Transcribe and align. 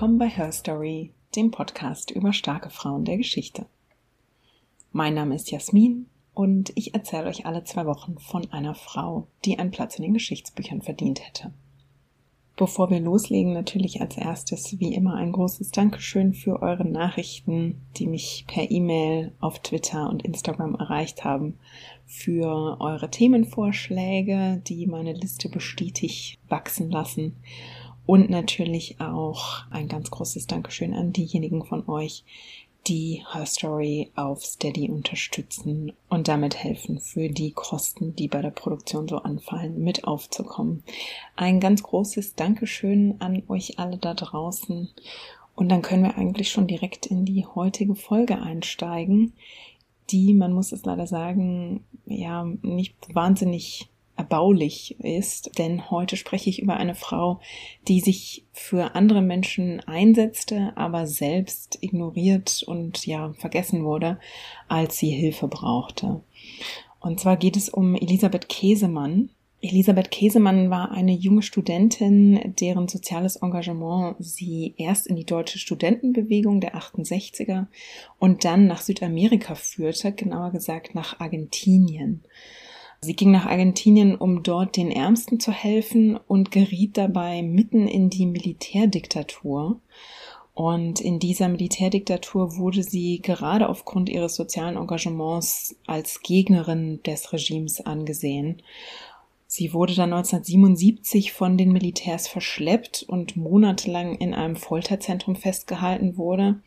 willkommen 0.00 0.18
bei 0.18 0.30
Her 0.30 0.50
Story, 0.50 1.12
dem 1.36 1.50
Podcast 1.50 2.10
über 2.10 2.32
starke 2.32 2.70
Frauen 2.70 3.04
der 3.04 3.18
Geschichte. 3.18 3.66
Mein 4.92 5.12
Name 5.12 5.34
ist 5.34 5.50
Jasmin 5.50 6.06
und 6.32 6.72
ich 6.74 6.94
erzähle 6.94 7.26
euch 7.26 7.44
alle 7.44 7.64
zwei 7.64 7.84
Wochen 7.84 8.16
von 8.18 8.50
einer 8.50 8.74
Frau, 8.74 9.26
die 9.44 9.58
einen 9.58 9.72
Platz 9.72 9.96
in 9.96 10.02
den 10.04 10.14
Geschichtsbüchern 10.14 10.80
verdient 10.80 11.20
hätte. 11.20 11.52
Bevor 12.56 12.88
wir 12.88 12.98
loslegen, 12.98 13.52
natürlich 13.52 14.00
als 14.00 14.16
erstes 14.16 14.80
wie 14.80 14.94
immer 14.94 15.16
ein 15.16 15.32
großes 15.32 15.70
Dankeschön 15.70 16.32
für 16.32 16.62
eure 16.62 16.86
Nachrichten, 16.86 17.82
die 17.98 18.06
mich 18.06 18.46
per 18.48 18.70
E-Mail 18.70 19.32
auf 19.38 19.58
Twitter 19.58 20.08
und 20.08 20.22
Instagram 20.22 20.76
erreicht 20.76 21.24
haben, 21.24 21.58
für 22.06 22.80
eure 22.80 23.10
Themenvorschläge, 23.10 24.62
die 24.66 24.86
meine 24.86 25.12
Liste 25.12 25.50
bestätigt 25.50 26.38
wachsen 26.48 26.90
lassen 26.90 27.36
und 28.06 28.30
natürlich 28.30 29.00
auch 29.00 29.64
ein 29.70 29.88
ganz 29.88 30.10
großes 30.10 30.46
Dankeschön 30.46 30.94
an 30.94 31.12
diejenigen 31.12 31.64
von 31.64 31.88
euch, 31.88 32.24
die 32.86 33.22
Her 33.32 33.46
Story 33.46 34.10
auf 34.16 34.44
Steady 34.44 34.90
unterstützen 34.90 35.92
und 36.08 36.28
damit 36.28 36.56
helfen, 36.56 36.98
für 36.98 37.28
die 37.28 37.52
Kosten, 37.52 38.16
die 38.16 38.28
bei 38.28 38.40
der 38.40 38.50
Produktion 38.50 39.06
so 39.06 39.18
anfallen, 39.18 39.82
mit 39.82 40.04
aufzukommen. 40.04 40.82
Ein 41.36 41.60
ganz 41.60 41.82
großes 41.82 42.36
Dankeschön 42.36 43.16
an 43.20 43.42
euch 43.48 43.78
alle 43.78 43.98
da 43.98 44.14
draußen. 44.14 44.88
Und 45.54 45.68
dann 45.68 45.82
können 45.82 46.04
wir 46.04 46.16
eigentlich 46.16 46.50
schon 46.50 46.66
direkt 46.66 47.06
in 47.06 47.26
die 47.26 47.44
heutige 47.44 47.94
Folge 47.94 48.40
einsteigen, 48.40 49.34
die, 50.08 50.32
man 50.32 50.52
muss 50.52 50.72
es 50.72 50.84
leider 50.84 51.06
sagen, 51.06 51.84
ja, 52.06 52.44
nicht 52.62 52.96
wahnsinnig 53.14 53.89
erbaulich 54.20 55.00
ist, 55.00 55.58
denn 55.58 55.90
heute 55.90 56.18
spreche 56.18 56.50
ich 56.50 56.60
über 56.60 56.76
eine 56.76 56.94
Frau, 56.94 57.40
die 57.88 58.00
sich 58.00 58.44
für 58.52 58.94
andere 58.94 59.22
Menschen 59.22 59.80
einsetzte, 59.80 60.72
aber 60.76 61.06
selbst 61.06 61.78
ignoriert 61.80 62.62
und 62.66 63.06
ja 63.06 63.32
vergessen 63.38 63.82
wurde, 63.82 64.20
als 64.68 64.98
sie 64.98 65.08
Hilfe 65.08 65.48
brauchte. 65.48 66.20
Und 67.00 67.18
zwar 67.18 67.38
geht 67.38 67.56
es 67.56 67.70
um 67.70 67.94
Elisabeth 67.94 68.50
Käsemann. 68.50 69.30
Elisabeth 69.62 70.10
Käsemann 70.10 70.68
war 70.68 70.90
eine 70.90 71.12
junge 71.12 71.42
Studentin, 71.42 72.54
deren 72.60 72.88
soziales 72.88 73.36
Engagement 73.36 74.16
sie 74.18 74.74
erst 74.76 75.06
in 75.06 75.16
die 75.16 75.24
deutsche 75.24 75.58
Studentenbewegung 75.58 76.60
der 76.60 76.76
68er 76.76 77.68
und 78.18 78.44
dann 78.44 78.66
nach 78.66 78.82
Südamerika 78.82 79.54
führte, 79.54 80.12
genauer 80.12 80.50
gesagt 80.50 80.94
nach 80.94 81.20
Argentinien. 81.20 82.22
Sie 83.02 83.16
ging 83.16 83.30
nach 83.30 83.46
Argentinien, 83.46 84.14
um 84.14 84.42
dort 84.42 84.76
den 84.76 84.90
Ärmsten 84.90 85.40
zu 85.40 85.52
helfen 85.52 86.18
und 86.18 86.50
geriet 86.50 86.98
dabei 86.98 87.42
mitten 87.42 87.88
in 87.88 88.10
die 88.10 88.26
Militärdiktatur. 88.26 89.80
Und 90.52 91.00
in 91.00 91.18
dieser 91.18 91.48
Militärdiktatur 91.48 92.58
wurde 92.58 92.82
sie 92.82 93.22
gerade 93.22 93.70
aufgrund 93.70 94.10
ihres 94.10 94.34
sozialen 94.34 94.76
Engagements 94.76 95.76
als 95.86 96.20
Gegnerin 96.20 97.02
des 97.02 97.32
Regimes 97.32 97.80
angesehen. 97.80 98.60
Sie 99.46 99.72
wurde 99.72 99.94
dann 99.94 100.12
1977 100.12 101.32
von 101.32 101.56
den 101.56 101.72
Militärs 101.72 102.28
verschleppt 102.28 103.02
und 103.04 103.34
monatelang 103.34 104.14
in 104.16 104.34
einem 104.34 104.56
Folterzentrum 104.56 105.36
festgehalten 105.36 106.18
wurde. 106.18 106.60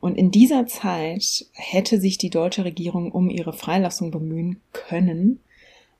Und 0.00 0.18
in 0.18 0.30
dieser 0.30 0.66
Zeit 0.66 1.46
hätte 1.52 1.98
sich 1.98 2.18
die 2.18 2.30
deutsche 2.30 2.66
Regierung 2.66 3.10
um 3.10 3.30
ihre 3.30 3.54
Freilassung 3.54 4.10
bemühen 4.10 4.60
können. 4.72 5.40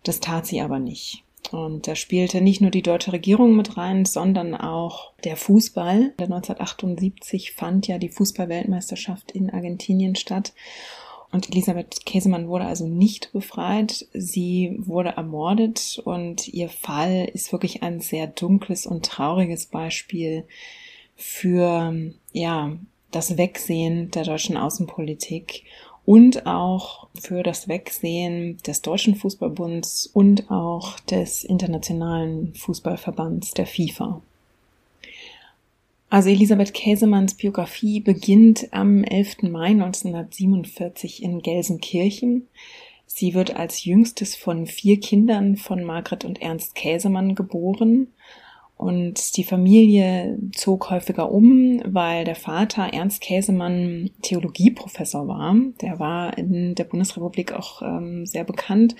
Das 0.03 0.21
tat 0.21 0.47
sie 0.47 0.61
aber 0.61 0.79
nicht. 0.79 1.25
Und 1.51 1.87
da 1.87 1.97
spielte 1.97 2.41
nicht 2.41 2.61
nur 2.61 2.71
die 2.71 2.83
deutsche 2.83 3.13
Regierung 3.13 3.57
mit 3.57 3.77
rein, 3.77 4.05
sondern 4.05 4.55
auch 4.55 5.13
der 5.25 5.37
Fußball. 5.37 6.15
1978 6.19 7.53
fand 7.53 7.89
ja 7.89 7.99
die 7.99 8.09
Fußballweltmeisterschaft 8.09 9.33
in 9.33 9.51
Argentinien 9.51 10.15
statt. 10.15 10.55
Und 11.33 11.51
Elisabeth 11.51 12.05
Käsemann 12.05 12.49
wurde 12.49 12.67
also 12.67 12.87
nicht 12.87 13.33
befreit. 13.33 14.07
Sie 14.13 14.77
wurde 14.79 15.11
ermordet 15.11 16.01
und 16.05 16.49
ihr 16.49 16.69
Fall 16.69 17.29
ist 17.33 17.53
wirklich 17.53 17.83
ein 17.83 18.01
sehr 18.01 18.27
dunkles 18.27 18.87
und 18.87 19.05
trauriges 19.05 19.67
Beispiel 19.67 20.45
für, 21.17 21.95
ja, 22.33 22.77
das 23.11 23.37
Wegsehen 23.37 24.11
der 24.11 24.25
deutschen 24.25 24.57
Außenpolitik 24.57 25.65
und 26.05 26.47
auch 26.47 27.09
für 27.21 27.43
das 27.43 27.69
Wegsehen 27.69 28.59
des 28.67 28.83
Deutschen 28.83 29.15
Fußballbunds 29.15 30.07
und 30.13 30.51
auch 30.51 30.99
des 31.01 31.45
Internationalen 31.45 32.55
Fußballverbands 32.55 33.53
der 33.53 33.67
FIFA. 33.67 34.21
Also 36.11 36.29
Elisabeth 36.29 36.75
Käsemanns 36.75 37.35
Biografie 37.35 38.01
beginnt 38.01 38.69
am 38.73 39.03
11. 39.05 39.45
Mai 39.45 39.69
1947 39.69 41.23
in 41.23 41.41
Gelsenkirchen. 41.41 42.49
Sie 43.07 43.33
wird 43.35 43.57
als 43.57 43.85
jüngstes 43.85 44.37
von 44.37 44.67
vier 44.67 45.01
Kindern 45.01 45.57
von 45.57 45.85
Margret 45.85 46.25
und 46.25 46.43
Ernst 46.43 46.75
Käsemann 46.75 47.35
geboren 47.35 48.09
und 48.83 49.37
die 49.37 49.45
Familie 49.45 50.39
zog 50.55 50.91
häufiger 50.91 51.31
um, 51.31 51.81
weil 51.85 52.25
der 52.25 52.35
Vater 52.35 52.93
Ernst 52.93 53.21
Käsemann 53.21 54.11
Theologieprofessor 54.23 55.29
war. 55.29 55.55
Der 55.81 56.01
war 56.01 56.37
in 56.37 56.75
der 56.75 56.85
Bundesrepublik 56.85 57.53
auch 57.53 57.83
ähm, 57.83 58.27
sehr 58.27 58.43
bekannt 58.43 58.97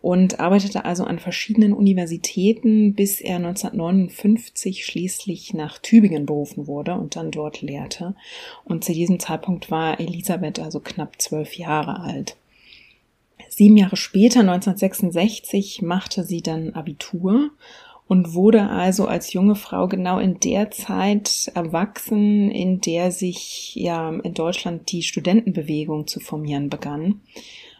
und 0.00 0.38
arbeitete 0.38 0.84
also 0.84 1.02
an 1.02 1.18
verschiedenen 1.18 1.72
Universitäten, 1.72 2.94
bis 2.94 3.20
er 3.20 3.36
1959 3.36 4.86
schließlich 4.86 5.52
nach 5.52 5.78
Tübingen 5.78 6.26
berufen 6.26 6.68
wurde 6.68 6.94
und 6.94 7.16
dann 7.16 7.32
dort 7.32 7.62
lehrte. 7.62 8.14
Und 8.64 8.84
zu 8.84 8.92
diesem 8.92 9.18
Zeitpunkt 9.18 9.68
war 9.70 9.98
Elisabeth 9.98 10.60
also 10.60 10.78
knapp 10.78 11.20
zwölf 11.20 11.54
Jahre 11.54 11.98
alt. 12.00 12.36
Sieben 13.48 13.76
Jahre 13.76 13.96
später, 13.96 14.40
1966, 14.40 15.82
machte 15.82 16.22
sie 16.22 16.42
dann 16.42 16.74
Abitur 16.74 17.50
und 18.08 18.34
wurde 18.34 18.68
also 18.70 19.06
als 19.06 19.32
junge 19.32 19.56
Frau 19.56 19.88
genau 19.88 20.18
in 20.18 20.38
der 20.38 20.70
Zeit 20.70 21.50
erwachsen, 21.54 22.50
in 22.50 22.80
der 22.80 23.10
sich 23.10 23.74
ja 23.74 24.10
in 24.10 24.34
Deutschland 24.34 24.92
die 24.92 25.02
Studentenbewegung 25.02 26.06
zu 26.06 26.20
formieren 26.20 26.70
begann. 26.70 27.20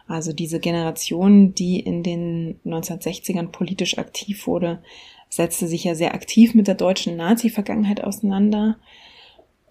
Also 0.07 0.33
diese 0.33 0.59
Generation, 0.59 1.53
die 1.53 1.79
in 1.79 2.03
den 2.03 2.59
1960ern 2.65 3.47
politisch 3.47 3.97
aktiv 3.97 4.47
wurde, 4.47 4.81
setzte 5.29 5.67
sich 5.67 5.83
ja 5.83 5.95
sehr 5.95 6.13
aktiv 6.13 6.53
mit 6.55 6.67
der 6.67 6.75
deutschen 6.75 7.17
Nazi-Vergangenheit 7.17 8.03
auseinander. 8.03 8.77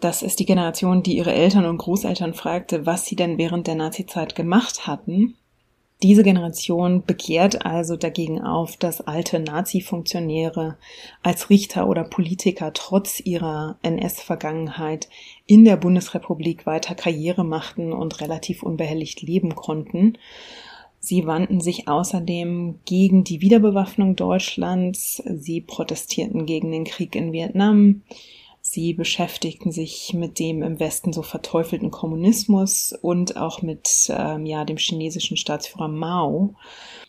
Das 0.01 0.23
ist 0.23 0.41
die 0.41 0.47
Generation, 0.47 1.03
die 1.03 1.17
ihre 1.17 1.33
Eltern 1.33 1.65
und 1.65 1.79
Großeltern 1.79 2.35
fragte, 2.35 2.85
was 2.85 3.07
sie 3.07 3.17
denn 3.17 3.39
während 3.39 3.67
der 3.67 3.77
Nazi-Zeit 3.77 4.35
gemacht 4.35 4.87
hatten. 4.87 5.37
Diese 6.03 6.23
Generation 6.23 7.05
begehrt 7.07 7.65
also 7.65 7.97
dagegen 7.97 8.43
auf, 8.43 8.77
dass 8.77 9.01
alte 9.01 9.41
Nazi-Funktionäre 9.41 10.77
als 11.23 11.49
Richter 11.49 11.89
oder 11.89 12.05
Politiker 12.05 12.75
trotz 12.75 13.21
ihrer 13.21 13.79
NS-Vergangenheit 13.83 15.09
in 15.47 15.65
der 15.65 15.79
Bundesrepublik 15.79 16.67
weiter 16.67 16.95
Karriere 16.95 17.45
machten 17.45 17.95
und 17.95 18.21
relativ 18.21 18.63
unbehelligt 18.63 19.23
leben 19.23 19.55
konnten. 19.55 20.19
Sie 21.01 21.25
wandten 21.25 21.61
sich 21.61 21.89
außerdem 21.89 22.81
gegen 22.85 23.25
die 23.25 23.41
Wiederbewaffnung 23.41 24.17
Deutschlands, 24.17 25.23
sie 25.25 25.63
protestierten 25.63 26.45
gegen 26.45 26.73
den 26.73 26.85
Krieg 26.85 27.15
in 27.15 27.33
Vietnam, 27.33 28.03
Sie 28.77 28.93
beschäftigten 28.93 29.73
sich 29.73 30.13
mit 30.13 30.39
dem 30.39 30.63
im 30.63 30.79
Westen 30.79 31.15
so 31.15 31.23
verteufelten 31.23 31.91
Kommunismus 31.91 32.93
und 32.93 33.39
auch 33.39 33.63
mit 33.63 34.11
ähm, 34.11 34.45
ja 34.45 34.67
dem 34.67 34.77
chinesischen 34.77 35.39
Staatsführer 35.39 35.89
Mao. 35.89 36.57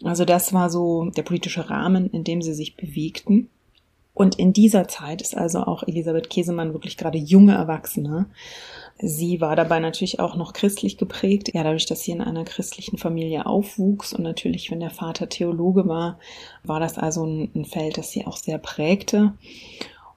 Also 0.02 0.24
das 0.24 0.54
war 0.54 0.70
so 0.70 1.10
der 1.10 1.24
politische 1.24 1.70
Rahmen, 1.70 2.10
in 2.10 2.24
dem 2.24 2.42
sie 2.42 2.54
sich 2.54 2.78
bewegten. 2.78 3.50
Und 4.14 4.40
in 4.40 4.54
dieser 4.54 4.88
Zeit 4.88 5.22
ist 5.22 5.36
also 5.36 5.60
auch 5.60 5.84
Elisabeth 5.84 6.30
Käsemann 6.30 6.72
wirklich 6.72 6.96
gerade 6.96 7.18
junge 7.18 7.56
Erwachsene. 7.56 8.28
Sie 8.98 9.42
war 9.42 9.58
dabei 9.58 9.82
natürlich 9.82 10.22
auch 10.22 10.38
noch 10.38 10.54
christlich 10.54 10.98
geprägt, 10.98 11.52
ja, 11.54 11.66
dadurch, 11.66 11.86
dass 11.86 12.02
sie 12.02 12.12
in 12.12 12.22
einer 12.22 12.46
christlichen 12.46 12.98
Familie 12.98 13.46
aufwuchs 13.46 14.14
und 14.14 14.24
natürlich, 14.24 14.72
wenn 14.72 14.80
der 14.80 14.90
Vater 14.90 15.28
Theologe 15.28 15.86
war, 15.86 16.18
war 16.64 16.80
das 16.80 16.98
also 16.98 17.26
ein, 17.26 17.52
ein 17.54 17.66
Feld, 17.66 17.98
das 17.98 18.10
sie 18.12 18.26
auch 18.26 18.38
sehr 18.38 18.58
prägte. 18.58 19.34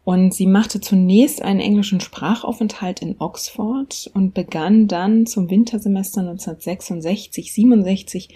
Und 0.04 0.34
sie 0.34 0.46
machte 0.46 0.80
zunächst 0.80 1.42
einen 1.42 1.60
englischen 1.60 2.00
Sprachaufenthalt 2.00 3.02
in 3.02 3.16
Oxford 3.18 4.10
und 4.14 4.34
begann 4.34 4.88
dann 4.88 5.26
zum 5.26 5.50
Wintersemester 5.50 6.22
1966, 6.22 7.52
67 7.52 8.28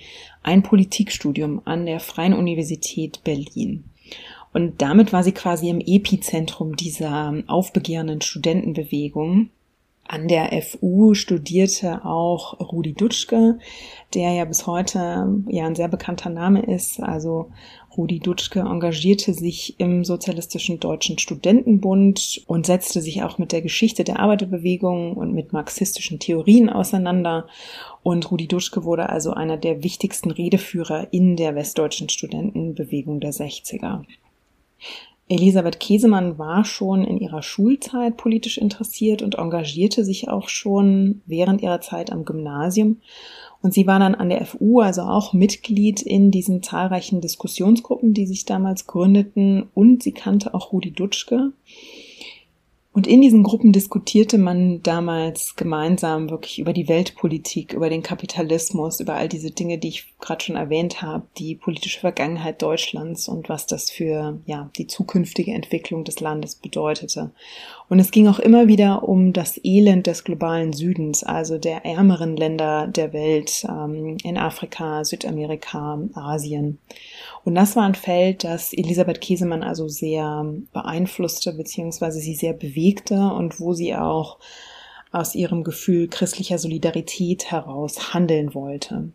ein 0.42 0.62
Politikstudium 0.62 1.62
an 1.64 1.86
der 1.86 2.00
Freien 2.00 2.34
Universität 2.34 3.24
Berlin. 3.24 3.84
Und 4.52 4.82
damit 4.82 5.12
war 5.12 5.24
sie 5.24 5.32
quasi 5.32 5.68
im 5.68 5.80
Epizentrum 5.80 6.76
dieser 6.76 7.42
aufbegehrenden 7.48 8.20
Studentenbewegung. 8.20 9.48
An 10.06 10.28
der 10.28 10.50
FU 10.62 11.14
studierte 11.14 12.04
auch 12.04 12.60
Rudi 12.60 12.92
Dutschke, 12.92 13.58
der 14.12 14.32
ja 14.32 14.44
bis 14.44 14.66
heute 14.66 15.42
ja 15.48 15.66
ein 15.66 15.74
sehr 15.74 15.88
bekannter 15.88 16.28
Name 16.28 16.60
ist. 16.60 17.00
Also 17.00 17.50
Rudi 17.96 18.18
Dutschke 18.18 18.60
engagierte 18.60 19.32
sich 19.32 19.80
im 19.80 20.04
Sozialistischen 20.04 20.78
Deutschen 20.78 21.18
Studentenbund 21.18 22.42
und 22.46 22.66
setzte 22.66 23.00
sich 23.00 23.22
auch 23.22 23.38
mit 23.38 23.52
der 23.52 23.62
Geschichte 23.62 24.04
der 24.04 24.20
Arbeiterbewegung 24.20 25.14
und 25.14 25.32
mit 25.32 25.54
marxistischen 25.54 26.18
Theorien 26.18 26.68
auseinander. 26.68 27.46
Und 28.02 28.30
Rudi 28.30 28.46
Dutschke 28.46 28.84
wurde 28.84 29.08
also 29.08 29.32
einer 29.32 29.56
der 29.56 29.82
wichtigsten 29.82 30.30
Redeführer 30.30 31.08
in 31.12 31.36
der 31.36 31.54
westdeutschen 31.54 32.10
Studentenbewegung 32.10 33.20
der 33.20 33.32
60er. 33.32 34.04
Elisabeth 35.28 35.80
Käsemann 35.80 36.38
war 36.38 36.64
schon 36.64 37.02
in 37.04 37.18
ihrer 37.18 37.42
Schulzeit 37.42 38.16
politisch 38.16 38.58
interessiert 38.58 39.22
und 39.22 39.36
engagierte 39.36 40.04
sich 40.04 40.28
auch 40.28 40.48
schon 40.48 41.22
während 41.24 41.62
ihrer 41.62 41.80
Zeit 41.80 42.12
am 42.12 42.24
Gymnasium. 42.26 43.00
Und 43.62 43.72
sie 43.72 43.86
war 43.86 43.98
dann 43.98 44.14
an 44.14 44.28
der 44.28 44.44
FU, 44.44 44.80
also 44.80 45.00
auch 45.02 45.32
Mitglied 45.32 46.02
in 46.02 46.30
diesen 46.30 46.62
zahlreichen 46.62 47.22
Diskussionsgruppen, 47.22 48.12
die 48.12 48.26
sich 48.26 48.44
damals 48.44 48.86
gründeten. 48.86 49.70
Und 49.72 50.02
sie 50.02 50.12
kannte 50.12 50.52
auch 50.52 50.72
Rudi 50.72 50.90
Dutschke. 50.90 51.52
Und 52.94 53.08
in 53.08 53.20
diesen 53.20 53.42
Gruppen 53.42 53.72
diskutierte 53.72 54.38
man 54.38 54.80
damals 54.84 55.56
gemeinsam 55.56 56.30
wirklich 56.30 56.60
über 56.60 56.72
die 56.72 56.88
Weltpolitik, 56.88 57.72
über 57.72 57.90
den 57.90 58.04
Kapitalismus, 58.04 59.00
über 59.00 59.14
all 59.14 59.28
diese 59.28 59.50
Dinge, 59.50 59.78
die 59.78 59.88
ich 59.88 60.14
gerade 60.20 60.44
schon 60.44 60.54
erwähnt 60.54 61.02
habe, 61.02 61.26
die 61.36 61.56
politische 61.56 61.98
Vergangenheit 61.98 62.62
Deutschlands 62.62 63.28
und 63.28 63.48
was 63.48 63.66
das 63.66 63.90
für 63.90 64.38
ja 64.46 64.70
die 64.78 64.86
zukünftige 64.86 65.50
Entwicklung 65.50 66.04
des 66.04 66.20
Landes 66.20 66.54
bedeutete. 66.54 67.32
Und 67.88 67.98
es 67.98 68.12
ging 68.12 68.28
auch 68.28 68.38
immer 68.38 68.68
wieder 68.68 69.08
um 69.08 69.32
das 69.32 69.58
Elend 69.64 70.06
des 70.06 70.22
globalen 70.22 70.72
Südens, 70.72 71.24
also 71.24 71.58
der 71.58 71.84
ärmeren 71.84 72.36
Länder 72.36 72.86
der 72.86 73.12
Welt 73.12 73.66
ähm, 73.68 74.18
in 74.22 74.38
Afrika, 74.38 75.04
Südamerika, 75.04 75.98
Asien. 76.14 76.78
Und 77.44 77.54
das 77.54 77.76
war 77.76 77.84
ein 77.84 77.94
Feld, 77.94 78.42
das 78.44 78.72
Elisabeth 78.72 79.20
Käsemann 79.20 79.62
also 79.62 79.86
sehr 79.88 80.46
beeinflusste, 80.72 81.52
beziehungsweise 81.52 82.18
sie 82.18 82.34
sehr 82.34 82.54
bewegte 82.54 83.16
und 83.16 83.60
wo 83.60 83.74
sie 83.74 83.94
auch 83.94 84.38
aus 85.12 85.34
ihrem 85.34 85.62
Gefühl 85.62 86.08
christlicher 86.08 86.58
Solidarität 86.58 87.50
heraus 87.50 88.14
handeln 88.14 88.54
wollte. 88.54 89.10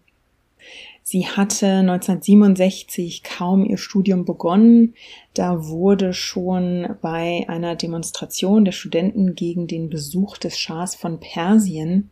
Sie 1.04 1.26
hatte 1.26 1.66
1967 1.66 3.24
kaum 3.24 3.66
ihr 3.66 3.80
Studium 3.80 4.26
begonnen. 4.26 4.94
Da 5.34 5.66
wurde 5.68 6.14
schon 6.14 6.88
bei 7.02 7.46
einer 7.48 7.76
Demonstration 7.76 8.64
der 8.64 8.74
Studenten 8.74 9.34
gegen 9.34 9.66
den 9.66 9.90
Besuch 9.90 10.38
des 10.38 10.60
Schahs 10.60 10.94
von 10.94 11.20
Persien 11.20 12.12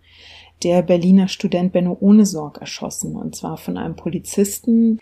der 0.63 0.81
Berliner 0.81 1.27
Student 1.27 1.73
Benno 1.73 1.95
Ohnesorg 1.99 2.57
erschossen, 2.57 3.15
und 3.15 3.35
zwar 3.35 3.57
von 3.57 3.77
einem 3.77 3.95
Polizisten. 3.95 4.99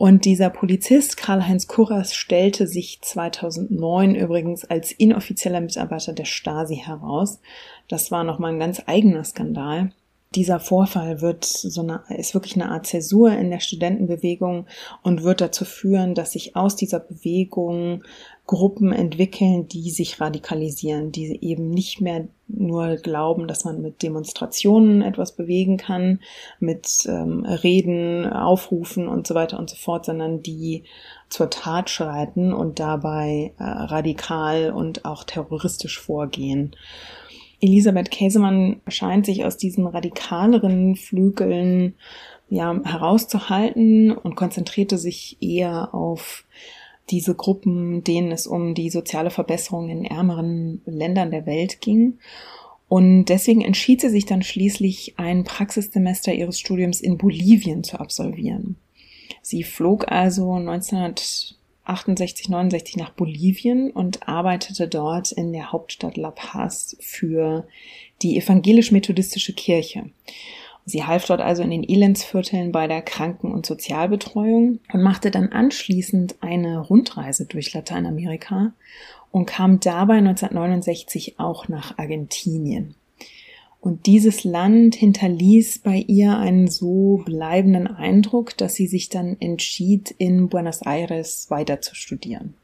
Und 0.00 0.24
dieser 0.24 0.48
Polizist, 0.48 1.18
Karl-Heinz 1.18 1.66
Kurras, 1.66 2.14
stellte 2.14 2.66
sich 2.66 3.02
2009 3.02 4.14
übrigens 4.14 4.64
als 4.64 4.92
inoffizieller 4.92 5.60
Mitarbeiter 5.60 6.14
der 6.14 6.24
Stasi 6.24 6.76
heraus. 6.76 7.38
Das 7.86 8.10
war 8.10 8.24
nochmal 8.24 8.54
ein 8.54 8.58
ganz 8.58 8.82
eigener 8.86 9.22
Skandal 9.24 9.92
dieser 10.34 10.60
Vorfall 10.60 11.20
wird 11.20 11.44
so 11.44 11.80
eine, 11.80 12.04
ist 12.16 12.34
wirklich 12.34 12.54
eine 12.54 12.70
Art 12.70 12.86
Zäsur 12.86 13.32
in 13.32 13.50
der 13.50 13.58
Studentenbewegung 13.58 14.66
und 15.02 15.24
wird 15.24 15.40
dazu 15.40 15.64
führen, 15.64 16.14
dass 16.14 16.32
sich 16.32 16.54
aus 16.54 16.76
dieser 16.76 17.00
Bewegung 17.00 18.04
Gruppen 18.46 18.92
entwickeln, 18.92 19.66
die 19.66 19.90
sich 19.90 20.20
radikalisieren, 20.20 21.10
die 21.10 21.38
eben 21.42 21.70
nicht 21.70 22.00
mehr 22.00 22.28
nur 22.46 22.96
glauben, 22.96 23.48
dass 23.48 23.64
man 23.64 23.80
mit 23.80 24.02
Demonstrationen 24.02 25.02
etwas 25.02 25.34
bewegen 25.34 25.76
kann, 25.76 26.20
mit 26.58 27.06
ähm, 27.06 27.44
Reden, 27.44 28.26
Aufrufen 28.26 29.08
und 29.08 29.26
so 29.26 29.34
weiter 29.34 29.58
und 29.58 29.70
so 29.70 29.76
fort, 29.76 30.04
sondern 30.04 30.42
die 30.42 30.84
zur 31.28 31.50
Tat 31.50 31.90
schreiten 31.90 32.52
und 32.52 32.78
dabei 32.78 33.52
äh, 33.58 33.62
radikal 33.64 34.72
und 34.72 35.04
auch 35.04 35.24
terroristisch 35.24 36.00
vorgehen. 36.00 36.74
Elisabeth 37.60 38.10
Käsemann 38.10 38.80
scheint 38.88 39.26
sich 39.26 39.44
aus 39.44 39.56
diesen 39.56 39.86
radikaleren 39.86 40.96
Flügeln 40.96 41.94
ja, 42.48 42.80
herauszuhalten 42.84 44.12
und 44.12 44.34
konzentrierte 44.34 44.98
sich 44.98 45.36
eher 45.40 45.94
auf 45.94 46.44
diese 47.10 47.34
Gruppen, 47.34 48.04
denen 48.04 48.32
es 48.32 48.46
um 48.46 48.74
die 48.74 48.90
soziale 48.90 49.30
Verbesserung 49.30 49.88
in 49.88 50.04
ärmeren 50.04 50.80
Ländern 50.86 51.30
der 51.30 51.46
Welt 51.46 51.80
ging. 51.80 52.18
Und 52.88 53.26
deswegen 53.26 53.60
entschied 53.60 54.00
sie 54.00 54.08
sich 54.08 54.26
dann 54.26 54.42
schließlich, 54.42 55.14
ein 55.16 55.44
Praxissemester 55.44 56.32
ihres 56.32 56.58
Studiums 56.58 57.00
in 57.00 57.18
Bolivien 57.18 57.84
zu 57.84 58.00
absolvieren. 58.00 58.76
Sie 59.42 59.62
flog 59.62 60.10
also 60.10 60.54
1900 60.54 61.56
68, 61.90 62.48
69 62.48 62.96
nach 62.96 63.10
Bolivien 63.10 63.90
und 63.90 64.28
arbeitete 64.28 64.88
dort 64.88 65.32
in 65.32 65.52
der 65.52 65.72
Hauptstadt 65.72 66.16
La 66.16 66.30
Paz 66.30 66.96
für 67.00 67.66
die 68.22 68.36
evangelisch-methodistische 68.38 69.52
Kirche. 69.52 70.10
Sie 70.86 71.04
half 71.04 71.26
dort 71.26 71.40
also 71.40 71.62
in 71.62 71.70
den 71.70 71.88
Elendsvierteln 71.88 72.72
bei 72.72 72.86
der 72.86 73.02
Kranken- 73.02 73.52
und 73.52 73.66
Sozialbetreuung 73.66 74.80
und 74.92 75.02
machte 75.02 75.30
dann 75.30 75.50
anschließend 75.50 76.36
eine 76.40 76.78
Rundreise 76.78 77.46
durch 77.46 77.72
Lateinamerika 77.74 78.72
und 79.30 79.46
kam 79.46 79.78
dabei 79.80 80.14
1969 80.14 81.38
auch 81.38 81.68
nach 81.68 81.98
Argentinien. 81.98 82.94
Und 83.80 84.04
dieses 84.06 84.44
Land 84.44 84.94
hinterließ 84.94 85.78
bei 85.78 86.04
ihr 86.06 86.36
einen 86.36 86.68
so 86.68 87.22
bleibenden 87.24 87.86
Eindruck, 87.86 88.56
dass 88.58 88.74
sie 88.74 88.86
sich 88.86 89.08
dann 89.08 89.36
entschied, 89.40 90.14
in 90.18 90.48
Buenos 90.48 90.82
Aires 90.82 91.46
weiter 91.50 91.80
zu 91.80 91.94
studieren. 91.94 92.54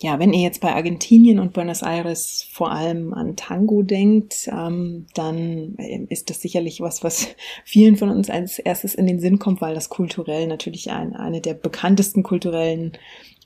Ja, 0.00 0.20
wenn 0.20 0.32
ihr 0.32 0.42
jetzt 0.42 0.60
bei 0.60 0.72
Argentinien 0.72 1.40
und 1.40 1.52
Buenos 1.52 1.82
Aires 1.82 2.46
vor 2.52 2.70
allem 2.70 3.12
an 3.14 3.34
Tango 3.34 3.82
denkt, 3.82 4.48
ähm, 4.52 5.06
dann 5.14 5.74
ist 6.08 6.30
das 6.30 6.40
sicherlich 6.40 6.80
was, 6.80 7.02
was 7.02 7.28
vielen 7.64 7.96
von 7.96 8.10
uns 8.10 8.30
als 8.30 8.60
erstes 8.60 8.94
in 8.94 9.06
den 9.06 9.18
Sinn 9.18 9.40
kommt, 9.40 9.60
weil 9.60 9.74
das 9.74 9.88
kulturell 9.88 10.46
natürlich 10.46 10.90
ein, 10.90 11.14
eine 11.16 11.40
der 11.40 11.54
bekanntesten 11.54 12.22
kulturellen 12.22 12.92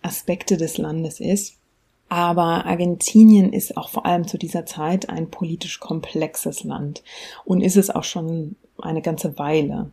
Aspekte 0.02 0.58
des 0.58 0.76
Landes 0.76 1.20
ist. 1.20 1.56
Aber 2.12 2.66
Argentinien 2.66 3.54
ist 3.54 3.78
auch 3.78 3.88
vor 3.88 4.04
allem 4.04 4.28
zu 4.28 4.36
dieser 4.36 4.66
Zeit 4.66 5.08
ein 5.08 5.30
politisch 5.30 5.80
komplexes 5.80 6.62
Land 6.62 7.02
und 7.46 7.62
ist 7.62 7.78
es 7.78 7.88
auch 7.88 8.04
schon 8.04 8.56
eine 8.82 9.00
ganze 9.00 9.38
Weile. 9.38 9.92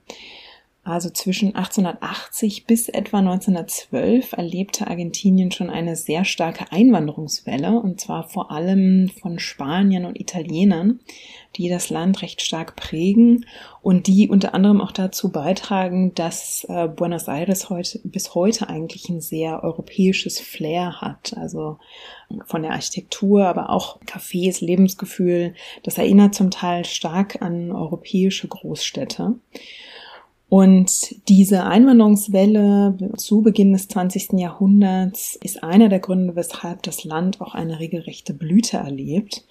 Also 0.89 1.11
zwischen 1.11 1.55
1880 1.55 2.65
bis 2.65 2.89
etwa 2.89 3.19
1912 3.19 4.33
erlebte 4.33 4.87
Argentinien 4.87 5.51
schon 5.51 5.69
eine 5.69 5.95
sehr 5.95 6.25
starke 6.25 6.71
Einwanderungswelle, 6.71 7.79
und 7.79 8.01
zwar 8.01 8.27
vor 8.27 8.51
allem 8.51 9.09
von 9.21 9.37
Spaniern 9.37 10.05
und 10.05 10.19
Italienern, 10.19 10.99
die 11.55 11.69
das 11.69 11.89
Land 11.89 12.21
recht 12.23 12.41
stark 12.41 12.75
prägen 12.75 13.45
und 13.81 14.07
die 14.07 14.29
unter 14.29 14.53
anderem 14.53 14.81
auch 14.81 14.91
dazu 14.91 15.31
beitragen, 15.31 16.13
dass 16.15 16.65
äh, 16.67 16.87
Buenos 16.87 17.27
Aires 17.27 17.69
heute, 17.69 17.99
bis 18.03 18.33
heute 18.33 18.67
eigentlich 18.67 19.09
ein 19.09 19.21
sehr 19.21 19.63
europäisches 19.63 20.39
Flair 20.39 21.01
hat. 21.01 21.35
Also 21.37 21.77
von 22.45 22.63
der 22.63 22.71
Architektur, 22.71 23.45
aber 23.45 23.69
auch 23.69 23.99
Cafés, 24.01 24.63
Lebensgefühl. 24.63 25.53
Das 25.83 25.97
erinnert 25.97 26.35
zum 26.35 26.51
Teil 26.51 26.85
stark 26.85 27.41
an 27.41 27.71
europäische 27.71 28.47
Großstädte. 28.47 29.35
Und 30.49 31.15
diese 31.29 31.65
Einwanderungswelle 31.65 32.97
zu 33.17 33.43
Beginn 33.43 33.71
des 33.71 33.87
20. 33.87 34.33
Jahrhunderts 34.33 35.37
ist 35.43 35.63
einer 35.63 35.89
der 35.89 35.99
Gründe, 35.99 36.35
weshalb 36.35 36.81
das 36.81 37.03
Land 37.03 37.39
auch 37.39 37.53
eine 37.53 37.79
regelrechte 37.79 38.33
Blüte 38.33 38.77
erlebt. 38.77 39.45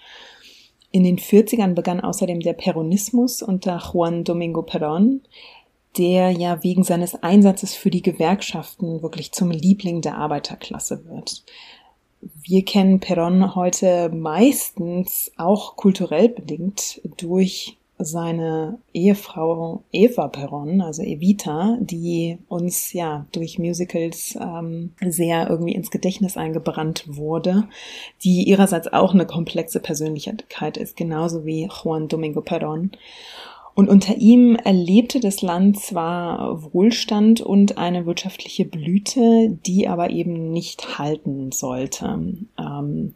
In 0.90 1.05
den 1.05 1.19
40ern 1.19 1.75
begann 1.75 2.00
außerdem 2.00 2.40
der 2.40 2.55
Peronismus 2.55 3.43
unter 3.43 3.78
Juan 3.78 4.25
Domingo 4.25 4.62
Perón, 4.62 5.21
der 5.97 6.33
ja 6.33 6.64
wegen 6.64 6.83
seines 6.83 7.23
Einsatzes 7.23 7.75
für 7.75 7.90
die 7.90 8.02
Gewerkschaften 8.02 9.00
wirklich 9.00 9.31
zum 9.31 9.52
Liebling 9.52 10.00
der 10.00 10.19
Arbeiterklasse 10.19 11.05
wird. 11.05 11.45
Wir 12.43 12.64
kennen 12.64 12.99
Perón 12.99 13.55
heute 13.55 14.09
meistens 14.09 15.31
auch 15.37 15.76
kulturell 15.76 16.28
bedingt 16.28 17.00
durch 17.17 17.78
seine 17.99 18.78
Ehefrau 18.93 19.83
Eva 19.93 20.28
Perron, 20.28 20.81
also 20.81 21.02
Evita, 21.02 21.76
die 21.81 22.38
uns 22.49 22.93
ja 22.93 23.26
durch 23.33 23.59
Musicals 23.59 24.38
ähm, 24.40 24.93
sehr 25.05 25.50
irgendwie 25.50 25.75
ins 25.75 25.90
Gedächtnis 25.90 26.37
eingebrannt 26.37 27.05
wurde, 27.09 27.69
die 28.23 28.45
ihrerseits 28.45 28.93
auch 28.93 29.14
eine 29.14 29.26
komplexe 29.26 29.81
Persönlichkeit 29.81 30.76
ist, 30.76 30.97
genauso 30.97 31.45
wie 31.45 31.69
Juan 31.69 32.09
Domingo 32.09 32.40
Perron. 32.40 32.93
Und 33.75 33.88
unter 33.88 34.17
ihm 34.17 34.57
erlebte 34.57 35.21
das 35.21 35.40
Land 35.40 35.78
zwar 35.78 36.73
Wohlstand 36.73 37.40
und 37.40 37.78
eine 37.78 38.07
wirtschaftliche 38.07 38.64
Blüte, 38.64 39.57
die 39.67 39.87
aber 39.87 40.11
eben 40.11 40.50
nicht 40.50 40.99
halten 40.99 41.52
sollte. 41.52 42.07
Ähm, 42.59 43.14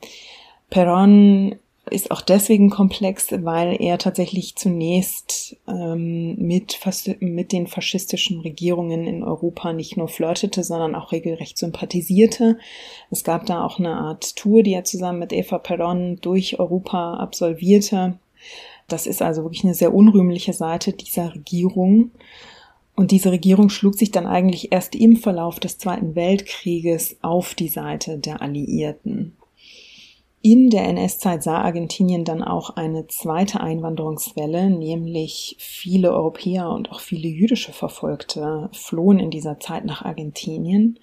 Perón 0.70 1.56
ist 1.92 2.10
auch 2.10 2.20
deswegen 2.20 2.70
komplex, 2.70 3.28
weil 3.30 3.76
er 3.80 3.98
tatsächlich 3.98 4.56
zunächst 4.56 5.56
ähm, 5.68 6.36
mit, 6.36 6.78
mit 7.20 7.52
den 7.52 7.66
faschistischen 7.66 8.40
Regierungen 8.40 9.06
in 9.06 9.22
Europa 9.22 9.72
nicht 9.72 9.96
nur 9.96 10.08
flirtete, 10.08 10.64
sondern 10.64 10.94
auch 10.94 11.12
regelrecht 11.12 11.58
sympathisierte. 11.58 12.58
Es 13.10 13.22
gab 13.22 13.46
da 13.46 13.64
auch 13.64 13.78
eine 13.78 13.94
Art 13.94 14.36
Tour, 14.36 14.62
die 14.62 14.74
er 14.74 14.84
zusammen 14.84 15.20
mit 15.20 15.32
Eva 15.32 15.56
Perón 15.56 16.20
durch 16.20 16.58
Europa 16.58 17.14
absolvierte. 17.14 18.18
Das 18.88 19.06
ist 19.06 19.22
also 19.22 19.44
wirklich 19.44 19.64
eine 19.64 19.74
sehr 19.74 19.94
unrühmliche 19.94 20.52
Seite 20.52 20.92
dieser 20.92 21.34
Regierung. 21.34 22.10
Und 22.94 23.10
diese 23.10 23.30
Regierung 23.30 23.70
schlug 23.70 23.94
sich 23.94 24.10
dann 24.10 24.26
eigentlich 24.26 24.72
erst 24.72 24.94
im 24.94 25.16
Verlauf 25.16 25.60
des 25.60 25.78
Zweiten 25.78 26.14
Weltkrieges 26.14 27.16
auf 27.22 27.54
die 27.54 27.68
Seite 27.68 28.18
der 28.18 28.42
Alliierten. 28.42 29.36
In 30.44 30.70
der 30.70 30.88
NS-Zeit 30.88 31.44
sah 31.44 31.62
Argentinien 31.62 32.24
dann 32.24 32.42
auch 32.42 32.70
eine 32.70 33.06
zweite 33.06 33.60
Einwanderungswelle, 33.60 34.70
nämlich 34.70 35.54
viele 35.60 36.12
Europäer 36.12 36.68
und 36.68 36.90
auch 36.90 36.98
viele 36.98 37.28
jüdische 37.28 37.72
Verfolgte 37.72 38.68
flohen 38.72 39.20
in 39.20 39.30
dieser 39.30 39.60
Zeit 39.60 39.84
nach 39.84 40.04
Argentinien. 40.04 40.98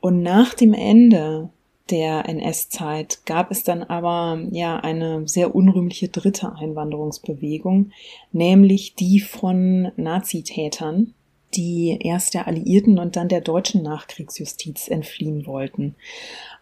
Und 0.00 0.22
nach 0.22 0.54
dem 0.54 0.74
Ende 0.74 1.50
der 1.90 2.28
NS-Zeit 2.28 3.24
gab 3.24 3.52
es 3.52 3.62
dann 3.62 3.84
aber 3.84 4.40
ja 4.50 4.78
eine 4.78 5.28
sehr 5.28 5.54
unrühmliche 5.54 6.08
dritte 6.08 6.52
Einwanderungsbewegung, 6.56 7.92
nämlich 8.32 8.96
die 8.96 9.20
von 9.20 9.92
Nazitätern, 9.94 11.14
die 11.54 11.98
erst 12.00 12.34
der 12.34 12.48
Alliierten 12.48 12.98
und 12.98 13.14
dann 13.14 13.28
der 13.28 13.42
deutschen 13.42 13.82
Nachkriegsjustiz 13.82 14.88
entfliehen 14.88 15.46
wollten. 15.46 15.94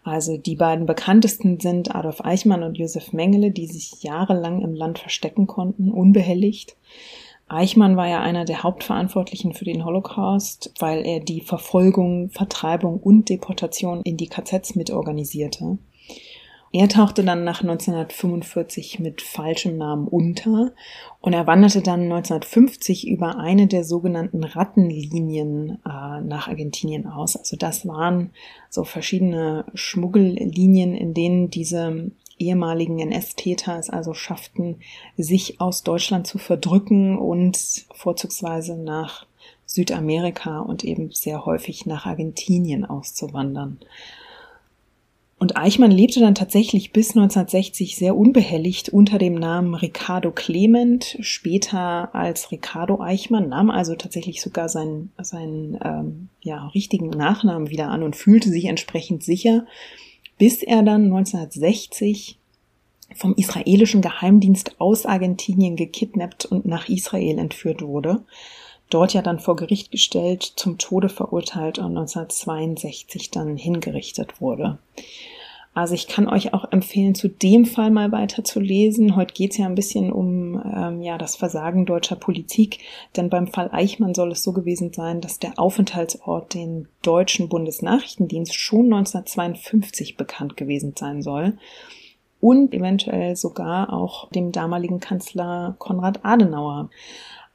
Also 0.03 0.37
die 0.37 0.55
beiden 0.55 0.85
bekanntesten 0.85 1.59
sind 1.59 1.93
Adolf 1.93 2.21
Eichmann 2.21 2.63
und 2.63 2.77
Josef 2.77 3.13
Mengele, 3.13 3.51
die 3.51 3.67
sich 3.67 4.01
jahrelang 4.01 4.61
im 4.61 4.73
Land 4.73 4.99
verstecken 4.99 5.47
konnten, 5.47 5.91
unbehelligt. 5.91 6.75
Eichmann 7.47 7.97
war 7.97 8.07
ja 8.07 8.21
einer 8.21 8.45
der 8.45 8.63
Hauptverantwortlichen 8.63 9.53
für 9.53 9.65
den 9.65 9.83
Holocaust, 9.83 10.73
weil 10.79 11.05
er 11.05 11.19
die 11.19 11.41
Verfolgung, 11.41 12.29
Vertreibung 12.29 12.97
und 12.97 13.27
Deportation 13.29 14.01
in 14.03 14.15
die 14.15 14.27
KZs 14.27 14.75
mitorganisierte. 14.75 15.77
Er 16.73 16.87
tauchte 16.87 17.25
dann 17.25 17.43
nach 17.43 17.61
1945 17.61 18.99
mit 18.99 19.21
falschem 19.21 19.77
Namen 19.77 20.07
unter 20.07 20.71
und 21.19 21.33
er 21.33 21.45
wanderte 21.45 21.81
dann 21.81 22.03
1950 22.03 23.09
über 23.09 23.37
eine 23.37 23.67
der 23.67 23.83
sogenannten 23.83 24.45
Rattenlinien 24.45 25.79
äh, 25.85 26.21
nach 26.21 26.47
Argentinien 26.47 27.07
aus. 27.07 27.35
Also 27.35 27.57
das 27.57 27.85
waren 27.85 28.31
so 28.69 28.85
verschiedene 28.85 29.65
Schmuggellinien, 29.73 30.95
in 30.95 31.13
denen 31.13 31.49
diese 31.49 32.11
ehemaligen 32.39 32.99
NS-Täter 32.99 33.77
es 33.77 33.89
also 33.89 34.13
schafften, 34.13 34.77
sich 35.17 35.59
aus 35.59 35.83
Deutschland 35.83 36.25
zu 36.25 36.37
verdrücken 36.37 37.17
und 37.17 37.57
vorzugsweise 37.93 38.77
nach 38.77 39.25
Südamerika 39.65 40.59
und 40.59 40.85
eben 40.85 41.11
sehr 41.11 41.45
häufig 41.45 41.85
nach 41.85 42.05
Argentinien 42.05 42.85
auszuwandern. 42.85 43.79
Und 45.41 45.57
Eichmann 45.57 45.89
lebte 45.89 46.19
dann 46.19 46.35
tatsächlich 46.35 46.93
bis 46.93 47.17
1960 47.17 47.95
sehr 47.95 48.15
unbehelligt 48.15 48.89
unter 48.89 49.17
dem 49.17 49.33
Namen 49.33 49.73
Ricardo 49.73 50.31
Clement, 50.31 51.17
später 51.21 52.13
als 52.13 52.51
Ricardo 52.51 53.01
Eichmann, 53.01 53.49
nahm 53.49 53.71
also 53.71 53.95
tatsächlich 53.95 54.39
sogar 54.39 54.69
seinen, 54.69 55.11
seinen 55.19 55.79
ähm, 55.83 56.29
ja, 56.41 56.67
richtigen 56.67 57.09
Nachnamen 57.09 57.71
wieder 57.71 57.89
an 57.89 58.03
und 58.03 58.15
fühlte 58.15 58.49
sich 58.49 58.65
entsprechend 58.65 59.23
sicher, 59.23 59.65
bis 60.37 60.61
er 60.61 60.83
dann 60.83 61.05
1960 61.05 62.37
vom 63.15 63.33
israelischen 63.33 64.03
Geheimdienst 64.03 64.79
aus 64.79 65.07
Argentinien 65.07 65.75
gekidnappt 65.75 66.45
und 66.45 66.67
nach 66.67 66.87
Israel 66.87 67.39
entführt 67.39 67.81
wurde 67.81 68.23
dort 68.93 69.13
ja 69.13 69.21
dann 69.21 69.39
vor 69.39 69.55
Gericht 69.55 69.91
gestellt, 69.91 70.43
zum 70.55 70.77
Tode 70.77 71.09
verurteilt 71.09 71.79
und 71.79 71.97
1962 71.97 73.31
dann 73.31 73.57
hingerichtet 73.57 74.39
wurde. 74.39 74.77
Also 75.73 75.93
ich 75.93 76.07
kann 76.07 76.27
euch 76.27 76.53
auch 76.53 76.69
empfehlen, 76.71 77.15
zu 77.15 77.29
dem 77.29 77.65
Fall 77.65 77.91
mal 77.91 78.11
weiter 78.11 78.43
zu 78.43 78.59
lesen. 78.59 79.15
Heute 79.15 79.33
geht 79.33 79.51
es 79.51 79.57
ja 79.57 79.67
ein 79.67 79.75
bisschen 79.75 80.11
um 80.11 80.61
ähm, 80.65 81.01
ja 81.01 81.17
das 81.17 81.37
Versagen 81.37 81.85
deutscher 81.85 82.17
Politik, 82.17 82.79
denn 83.15 83.29
beim 83.29 83.47
Fall 83.47 83.69
Eichmann 83.71 84.13
soll 84.13 84.33
es 84.33 84.43
so 84.43 84.51
gewesen 84.51 84.91
sein, 84.91 85.21
dass 85.21 85.39
der 85.39 85.57
Aufenthaltsort 85.57 86.53
den 86.53 86.89
deutschen 87.03 87.47
Bundesnachrichtendienst 87.47 88.53
schon 88.53 88.87
1952 88.93 90.17
bekannt 90.17 90.57
gewesen 90.57 90.93
sein 90.97 91.21
soll 91.21 91.57
und 92.41 92.73
eventuell 92.73 93.37
sogar 93.37 93.93
auch 93.93 94.29
dem 94.31 94.51
damaligen 94.51 94.99
Kanzler 94.99 95.75
Konrad 95.79 96.25
Adenauer. 96.25 96.89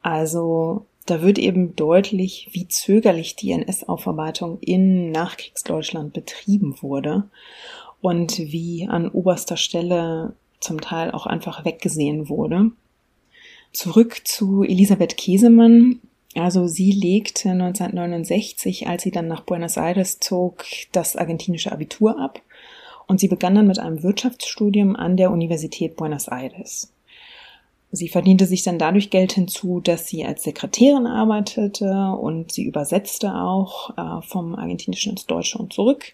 Also 0.01 0.87
da 1.07 1.23
wird 1.23 1.39
eben 1.39 1.77
deutlich, 1.77 2.49
wie 2.53 2.69
zögerlich 2.69 3.37
die 3.37 3.53
NS-Aufarbeitung 3.53 4.59
in 4.61 5.11
Nachkriegsdeutschland 5.13 6.13
betrieben 6.13 6.77
wurde 6.83 7.31
und 8.01 8.39
wie 8.39 8.87
an 8.89 9.09
oberster 9.09 9.57
Stelle 9.57 10.35
zum 10.61 10.81
Teil 10.81 11.11
auch 11.13 11.27
einfach 11.27 11.65
weggesehen 11.65 12.29
wurde. 12.29 12.71
Zurück 13.73 14.27
zu 14.27 14.63
Elisabeth 14.63 15.17
Käsemann. 15.17 16.01
Also 16.35 16.67
sie 16.67 16.93
legte 16.93 17.51
1969, 17.51 18.89
als 18.89 19.03
sie 19.03 19.11
dann 19.11 19.29
nach 19.29 19.43
Buenos 19.43 19.77
Aires 19.77 20.19
zog, 20.21 20.65
das 20.93 21.17
argentinische 21.17 21.73
Abitur 21.73 22.19
ab 22.19 22.43
und 23.07 23.21
sie 23.21 23.29
begann 23.29 23.55
dann 23.55 23.67
mit 23.67 23.79
einem 23.79 24.03
Wirtschaftsstudium 24.03 24.97
an 24.97 25.17
der 25.17 25.31
Universität 25.31 25.97
Buenos 25.97 26.29
Aires. 26.29 26.93
Sie 27.93 28.09
verdiente 28.09 28.47
sich 28.47 28.63
dann 28.63 28.79
dadurch 28.79 29.11
Geld 29.11 29.33
hinzu, 29.33 29.81
dass 29.81 30.09
sie 30.09 30.25
als 30.25 30.43
Sekretärin 30.43 31.07
arbeitete 31.07 32.11
und 32.21 32.53
sie 32.53 32.65
übersetzte 32.65 33.35
auch 33.35 33.97
äh, 33.97 34.23
vom 34.23 34.55
Argentinischen 34.55 35.13
ins 35.13 35.27
Deutsche 35.27 35.59
und 35.59 35.73
zurück. 35.73 36.13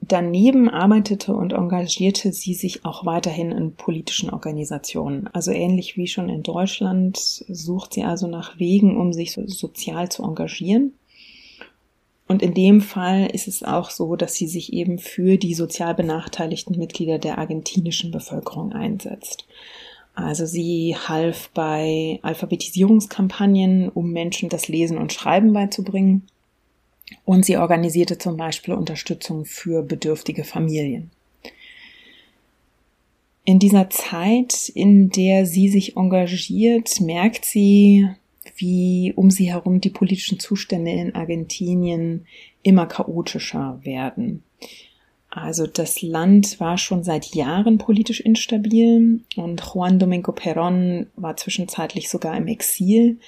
Daneben 0.00 0.68
arbeitete 0.68 1.34
und 1.34 1.52
engagierte 1.52 2.32
sie 2.32 2.54
sich 2.54 2.84
auch 2.84 3.06
weiterhin 3.06 3.50
in 3.50 3.74
politischen 3.74 4.30
Organisationen. 4.30 5.28
Also 5.32 5.52
ähnlich 5.52 5.96
wie 5.96 6.06
schon 6.06 6.28
in 6.28 6.42
Deutschland 6.42 7.16
sucht 7.16 7.94
sie 7.94 8.04
also 8.04 8.26
nach 8.26 8.58
Wegen, 8.58 8.96
um 8.96 9.12
sich 9.12 9.32
sozial 9.32 10.10
zu 10.10 10.22
engagieren. 10.22 10.92
Und 12.28 12.42
in 12.42 12.54
dem 12.54 12.80
Fall 12.80 13.30
ist 13.32 13.48
es 13.48 13.62
auch 13.62 13.90
so, 13.90 14.16
dass 14.16 14.34
sie 14.34 14.48
sich 14.48 14.72
eben 14.72 14.98
für 14.98 15.38
die 15.38 15.54
sozial 15.54 15.94
benachteiligten 15.94 16.76
Mitglieder 16.76 17.18
der 17.18 17.38
argentinischen 17.38 18.10
Bevölkerung 18.10 18.72
einsetzt. 18.72 19.46
Also 20.16 20.46
sie 20.46 20.96
half 20.96 21.50
bei 21.50 22.18
Alphabetisierungskampagnen, 22.22 23.90
um 23.90 24.12
Menschen 24.12 24.48
das 24.48 24.66
Lesen 24.66 24.96
und 24.96 25.12
Schreiben 25.12 25.52
beizubringen. 25.52 26.26
Und 27.26 27.44
sie 27.44 27.58
organisierte 27.58 28.16
zum 28.16 28.38
Beispiel 28.38 28.72
Unterstützung 28.74 29.44
für 29.44 29.82
bedürftige 29.82 30.42
Familien. 30.42 31.10
In 33.44 33.58
dieser 33.58 33.90
Zeit, 33.90 34.70
in 34.70 35.10
der 35.10 35.44
sie 35.44 35.68
sich 35.68 35.96
engagiert, 35.98 36.98
merkt 37.00 37.44
sie, 37.44 38.08
wie 38.56 39.12
um 39.14 39.30
sie 39.30 39.52
herum 39.52 39.82
die 39.82 39.90
politischen 39.90 40.40
Zustände 40.40 40.92
in 40.92 41.14
Argentinien 41.14 42.26
immer 42.62 42.86
chaotischer 42.86 43.78
werden. 43.82 44.42
Also 45.36 45.66
das 45.66 46.00
Land 46.00 46.60
war 46.60 46.78
schon 46.78 47.04
seit 47.04 47.34
Jahren 47.34 47.76
politisch 47.76 48.20
instabil 48.20 49.20
und 49.36 49.62
Juan 49.62 49.98
Domingo 49.98 50.32
Perón 50.32 51.08
war 51.14 51.36
zwischenzeitlich 51.36 52.08
sogar 52.08 52.34
im 52.38 52.46
Exil, 52.46 53.18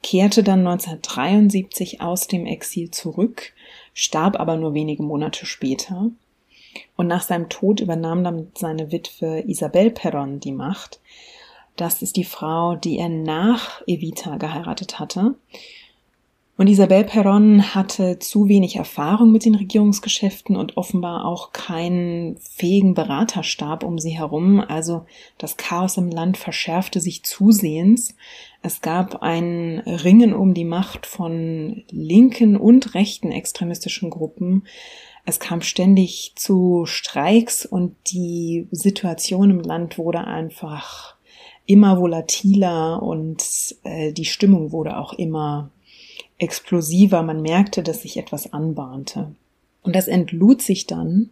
kehrte 0.00 0.44
dann 0.44 0.60
1973 0.60 2.00
aus 2.00 2.28
dem 2.28 2.46
Exil 2.46 2.92
zurück, 2.92 3.52
starb 3.94 4.38
aber 4.38 4.56
nur 4.56 4.74
wenige 4.74 5.02
Monate 5.02 5.44
später. 5.44 6.10
Und 6.94 7.08
nach 7.08 7.22
seinem 7.22 7.48
Tod 7.48 7.80
übernahm 7.80 8.22
dann 8.22 8.52
seine 8.54 8.92
Witwe 8.92 9.42
Isabel 9.48 9.88
Perón 9.88 10.38
die 10.38 10.52
Macht. 10.52 11.00
Das 11.74 12.00
ist 12.00 12.14
die 12.14 12.22
Frau, 12.22 12.76
die 12.76 12.96
er 12.96 13.08
nach 13.08 13.82
Evita 13.88 14.36
geheiratet 14.36 15.00
hatte. 15.00 15.34
Und 16.58 16.68
Isabel 16.68 17.02
Perón 17.04 17.74
hatte 17.74 18.18
zu 18.18 18.48
wenig 18.48 18.76
Erfahrung 18.76 19.30
mit 19.30 19.44
den 19.44 19.56
Regierungsgeschäften 19.56 20.56
und 20.56 20.78
offenbar 20.78 21.26
auch 21.26 21.52
keinen 21.52 22.38
fähigen 22.38 22.94
Beraterstab 22.94 23.84
um 23.84 23.98
sie 23.98 24.16
herum. 24.16 24.60
Also 24.66 25.04
das 25.36 25.58
Chaos 25.58 25.98
im 25.98 26.08
Land 26.08 26.38
verschärfte 26.38 27.00
sich 27.00 27.24
zusehends. 27.24 28.14
Es 28.62 28.80
gab 28.80 29.22
ein 29.22 29.80
Ringen 29.80 30.32
um 30.32 30.54
die 30.54 30.64
Macht 30.64 31.04
von 31.04 31.84
linken 31.90 32.56
und 32.56 32.94
rechten 32.94 33.32
extremistischen 33.32 34.08
Gruppen. 34.08 34.66
Es 35.26 35.38
kam 35.38 35.60
ständig 35.60 36.32
zu 36.36 36.86
Streiks 36.86 37.66
und 37.66 37.96
die 38.06 38.66
Situation 38.70 39.50
im 39.50 39.60
Land 39.60 39.98
wurde 39.98 40.24
einfach 40.24 41.16
immer 41.66 41.98
volatiler 42.00 43.02
und 43.02 43.44
äh, 43.82 44.12
die 44.12 44.24
Stimmung 44.24 44.72
wurde 44.72 44.96
auch 44.96 45.12
immer 45.12 45.70
explosiver, 46.38 47.22
man 47.22 47.42
merkte, 47.42 47.82
dass 47.82 48.02
sich 48.02 48.16
etwas 48.16 48.52
anbahnte. 48.52 49.34
Und 49.82 49.94
das 49.94 50.08
entlud 50.08 50.62
sich 50.62 50.86
dann 50.86 51.30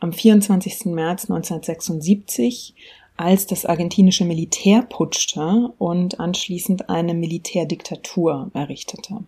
am 0.00 0.12
24. 0.12 0.86
März 0.86 1.30
1976, 1.30 2.74
als 3.16 3.46
das 3.46 3.64
argentinische 3.64 4.24
Militär 4.24 4.82
putschte 4.82 5.72
und 5.78 6.18
anschließend 6.18 6.90
eine 6.90 7.14
Militärdiktatur 7.14 8.50
errichtete. 8.54 9.24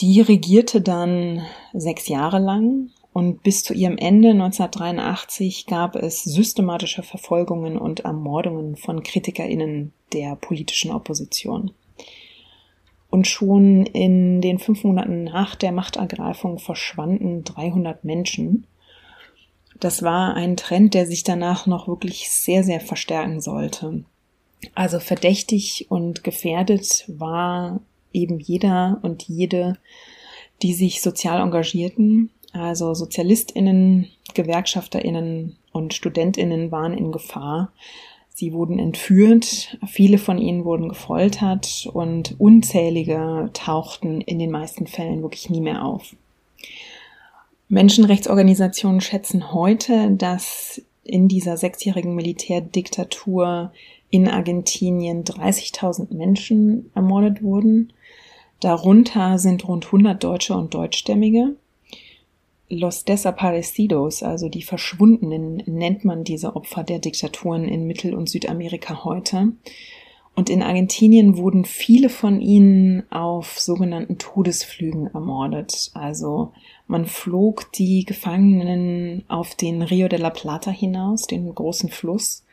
Die 0.00 0.20
regierte 0.20 0.80
dann 0.80 1.42
sechs 1.72 2.08
Jahre 2.08 2.38
lang 2.38 2.90
und 3.12 3.42
bis 3.42 3.62
zu 3.62 3.74
ihrem 3.74 3.96
Ende 3.96 4.30
1983 4.30 5.66
gab 5.66 5.94
es 5.94 6.24
systematische 6.24 7.02
Verfolgungen 7.02 7.78
und 7.78 8.00
Ermordungen 8.00 8.76
von 8.76 9.02
KritikerInnen 9.02 9.92
der 10.12 10.36
politischen 10.36 10.90
Opposition. 10.90 11.72
Und 13.14 13.28
schon 13.28 13.86
in 13.86 14.40
den 14.40 14.58
fünf 14.58 14.82
Monaten 14.82 15.22
nach 15.22 15.54
der 15.54 15.70
Machtergreifung 15.70 16.58
verschwanden 16.58 17.44
300 17.44 18.02
Menschen. 18.02 18.66
Das 19.78 20.02
war 20.02 20.34
ein 20.34 20.56
Trend, 20.56 20.94
der 20.94 21.06
sich 21.06 21.22
danach 21.22 21.68
noch 21.68 21.86
wirklich 21.86 22.28
sehr, 22.28 22.64
sehr 22.64 22.80
verstärken 22.80 23.40
sollte. 23.40 24.02
Also 24.74 24.98
verdächtig 24.98 25.86
und 25.90 26.24
gefährdet 26.24 27.04
war 27.06 27.78
eben 28.12 28.40
jeder 28.40 28.98
und 29.02 29.22
jede, 29.22 29.78
die 30.62 30.74
sich 30.74 31.00
sozial 31.00 31.40
engagierten. 31.40 32.30
Also 32.52 32.94
Sozialistinnen, 32.94 34.08
Gewerkschafterinnen 34.34 35.56
und 35.70 35.94
Studentinnen 35.94 36.72
waren 36.72 36.98
in 36.98 37.12
Gefahr, 37.12 37.70
Sie 38.36 38.52
wurden 38.52 38.80
entführt, 38.80 39.78
viele 39.86 40.18
von 40.18 40.38
ihnen 40.38 40.64
wurden 40.64 40.88
gefoltert 40.88 41.88
und 41.92 42.34
unzählige 42.40 43.48
tauchten 43.52 44.20
in 44.20 44.40
den 44.40 44.50
meisten 44.50 44.88
Fällen 44.88 45.22
wirklich 45.22 45.50
nie 45.50 45.60
mehr 45.60 45.84
auf. 45.84 46.16
Menschenrechtsorganisationen 47.68 49.00
schätzen 49.00 49.52
heute, 49.52 50.10
dass 50.10 50.82
in 51.04 51.28
dieser 51.28 51.56
sechsjährigen 51.56 52.16
Militärdiktatur 52.16 53.72
in 54.10 54.26
Argentinien 54.26 55.22
30.000 55.22 56.12
Menschen 56.12 56.90
ermordet 56.92 57.40
wurden. 57.40 57.92
Darunter 58.58 59.38
sind 59.38 59.68
rund 59.68 59.86
100 59.86 60.22
Deutsche 60.22 60.54
und 60.54 60.74
Deutschstämmige. 60.74 61.54
Los 62.68 63.04
Desaparecidos, 63.04 64.22
also 64.22 64.48
die 64.48 64.62
Verschwundenen, 64.62 65.62
nennt 65.66 66.04
man 66.04 66.24
diese 66.24 66.56
Opfer 66.56 66.82
der 66.82 66.98
Diktaturen 66.98 67.68
in 67.68 67.86
Mittel- 67.86 68.14
und 68.14 68.28
Südamerika 68.28 69.04
heute. 69.04 69.52
Und 70.36 70.50
in 70.50 70.62
Argentinien 70.62 71.36
wurden 71.36 71.64
viele 71.64 72.08
von 72.08 72.40
ihnen 72.40 73.04
auf 73.12 73.60
sogenannten 73.60 74.18
Todesflügen 74.18 75.06
ermordet. 75.14 75.92
Also 75.94 76.52
man 76.88 77.06
flog 77.06 77.70
die 77.72 78.04
Gefangenen 78.04 79.24
auf 79.28 79.54
den 79.54 79.82
Rio 79.82 80.08
de 80.08 80.18
la 80.18 80.30
Plata 80.30 80.72
hinaus, 80.72 81.26
den 81.26 81.54
großen 81.54 81.88
Fluss, 81.88 82.44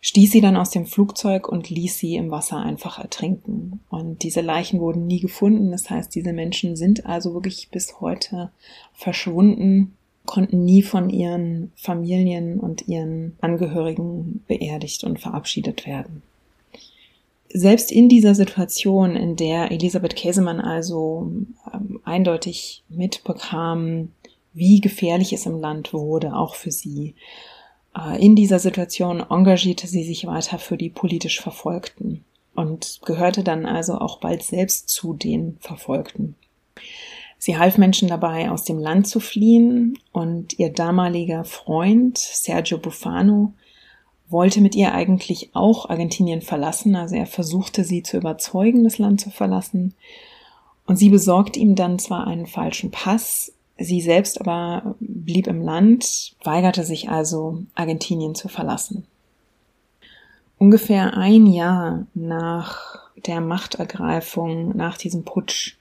stieß 0.00 0.32
sie 0.32 0.40
dann 0.40 0.56
aus 0.56 0.70
dem 0.70 0.86
Flugzeug 0.86 1.48
und 1.48 1.68
ließ 1.68 1.98
sie 1.98 2.16
im 2.16 2.30
Wasser 2.30 2.58
einfach 2.58 2.98
ertrinken. 2.98 3.80
Und 3.90 4.22
diese 4.22 4.40
Leichen 4.40 4.80
wurden 4.80 5.06
nie 5.06 5.20
gefunden. 5.20 5.70
Das 5.70 5.90
heißt, 5.90 6.14
diese 6.14 6.32
Menschen 6.32 6.76
sind 6.76 7.06
also 7.06 7.34
wirklich 7.34 7.68
bis 7.70 8.00
heute 8.00 8.50
verschwunden, 8.94 9.96
konnten 10.24 10.64
nie 10.64 10.82
von 10.82 11.10
ihren 11.10 11.72
Familien 11.76 12.60
und 12.60 12.88
ihren 12.88 13.36
Angehörigen 13.40 14.42
beerdigt 14.46 15.04
und 15.04 15.20
verabschiedet 15.20 15.86
werden. 15.86 16.22
Selbst 17.52 17.90
in 17.90 18.08
dieser 18.08 18.36
Situation, 18.36 19.16
in 19.16 19.34
der 19.34 19.72
Elisabeth 19.72 20.14
Käsemann 20.14 20.60
also 20.60 21.32
ähm, 21.74 22.00
eindeutig 22.04 22.84
mitbekam, 22.88 24.12
wie 24.52 24.80
gefährlich 24.80 25.32
es 25.32 25.46
im 25.46 25.60
Land 25.60 25.92
wurde, 25.92 26.34
auch 26.36 26.54
für 26.54 26.70
sie, 26.70 27.14
in 28.18 28.36
dieser 28.36 28.58
Situation 28.58 29.20
engagierte 29.20 29.86
sie 29.86 30.04
sich 30.04 30.26
weiter 30.26 30.58
für 30.58 30.76
die 30.76 30.90
politisch 30.90 31.40
Verfolgten 31.40 32.24
und 32.54 33.00
gehörte 33.04 33.42
dann 33.42 33.66
also 33.66 33.94
auch 33.98 34.20
bald 34.20 34.42
selbst 34.42 34.88
zu 34.88 35.14
den 35.14 35.56
Verfolgten. 35.60 36.36
Sie 37.38 37.56
half 37.56 37.78
Menschen 37.78 38.08
dabei, 38.08 38.50
aus 38.50 38.64
dem 38.64 38.78
Land 38.78 39.06
zu 39.06 39.18
fliehen 39.18 39.98
und 40.12 40.58
ihr 40.58 40.70
damaliger 40.70 41.44
Freund 41.44 42.18
Sergio 42.18 42.78
Bufano 42.78 43.54
wollte 44.28 44.60
mit 44.60 44.76
ihr 44.76 44.92
eigentlich 44.92 45.50
auch 45.54 45.88
Argentinien 45.88 46.42
verlassen, 46.42 46.94
also 46.94 47.16
er 47.16 47.26
versuchte 47.26 47.82
sie 47.82 48.02
zu 48.02 48.18
überzeugen, 48.18 48.84
das 48.84 48.98
Land 48.98 49.20
zu 49.20 49.30
verlassen. 49.30 49.94
Und 50.86 50.96
sie 50.96 51.08
besorgte 51.08 51.58
ihm 51.58 51.74
dann 51.74 51.98
zwar 51.98 52.26
einen 52.26 52.46
falschen 52.46 52.90
Pass, 52.90 53.52
Sie 53.82 54.02
selbst 54.02 54.38
aber 54.38 54.94
blieb 55.00 55.46
im 55.46 55.62
Land, 55.62 56.36
weigerte 56.44 56.84
sich 56.84 57.08
also, 57.08 57.62
Argentinien 57.74 58.34
zu 58.34 58.48
verlassen. 58.48 59.06
Ungefähr 60.58 61.16
ein 61.16 61.46
Jahr 61.46 62.06
nach 62.12 63.08
der 63.26 63.40
Machtergreifung, 63.40 64.76
nach 64.76 64.98
diesem 64.98 65.24
Putsch 65.24 65.76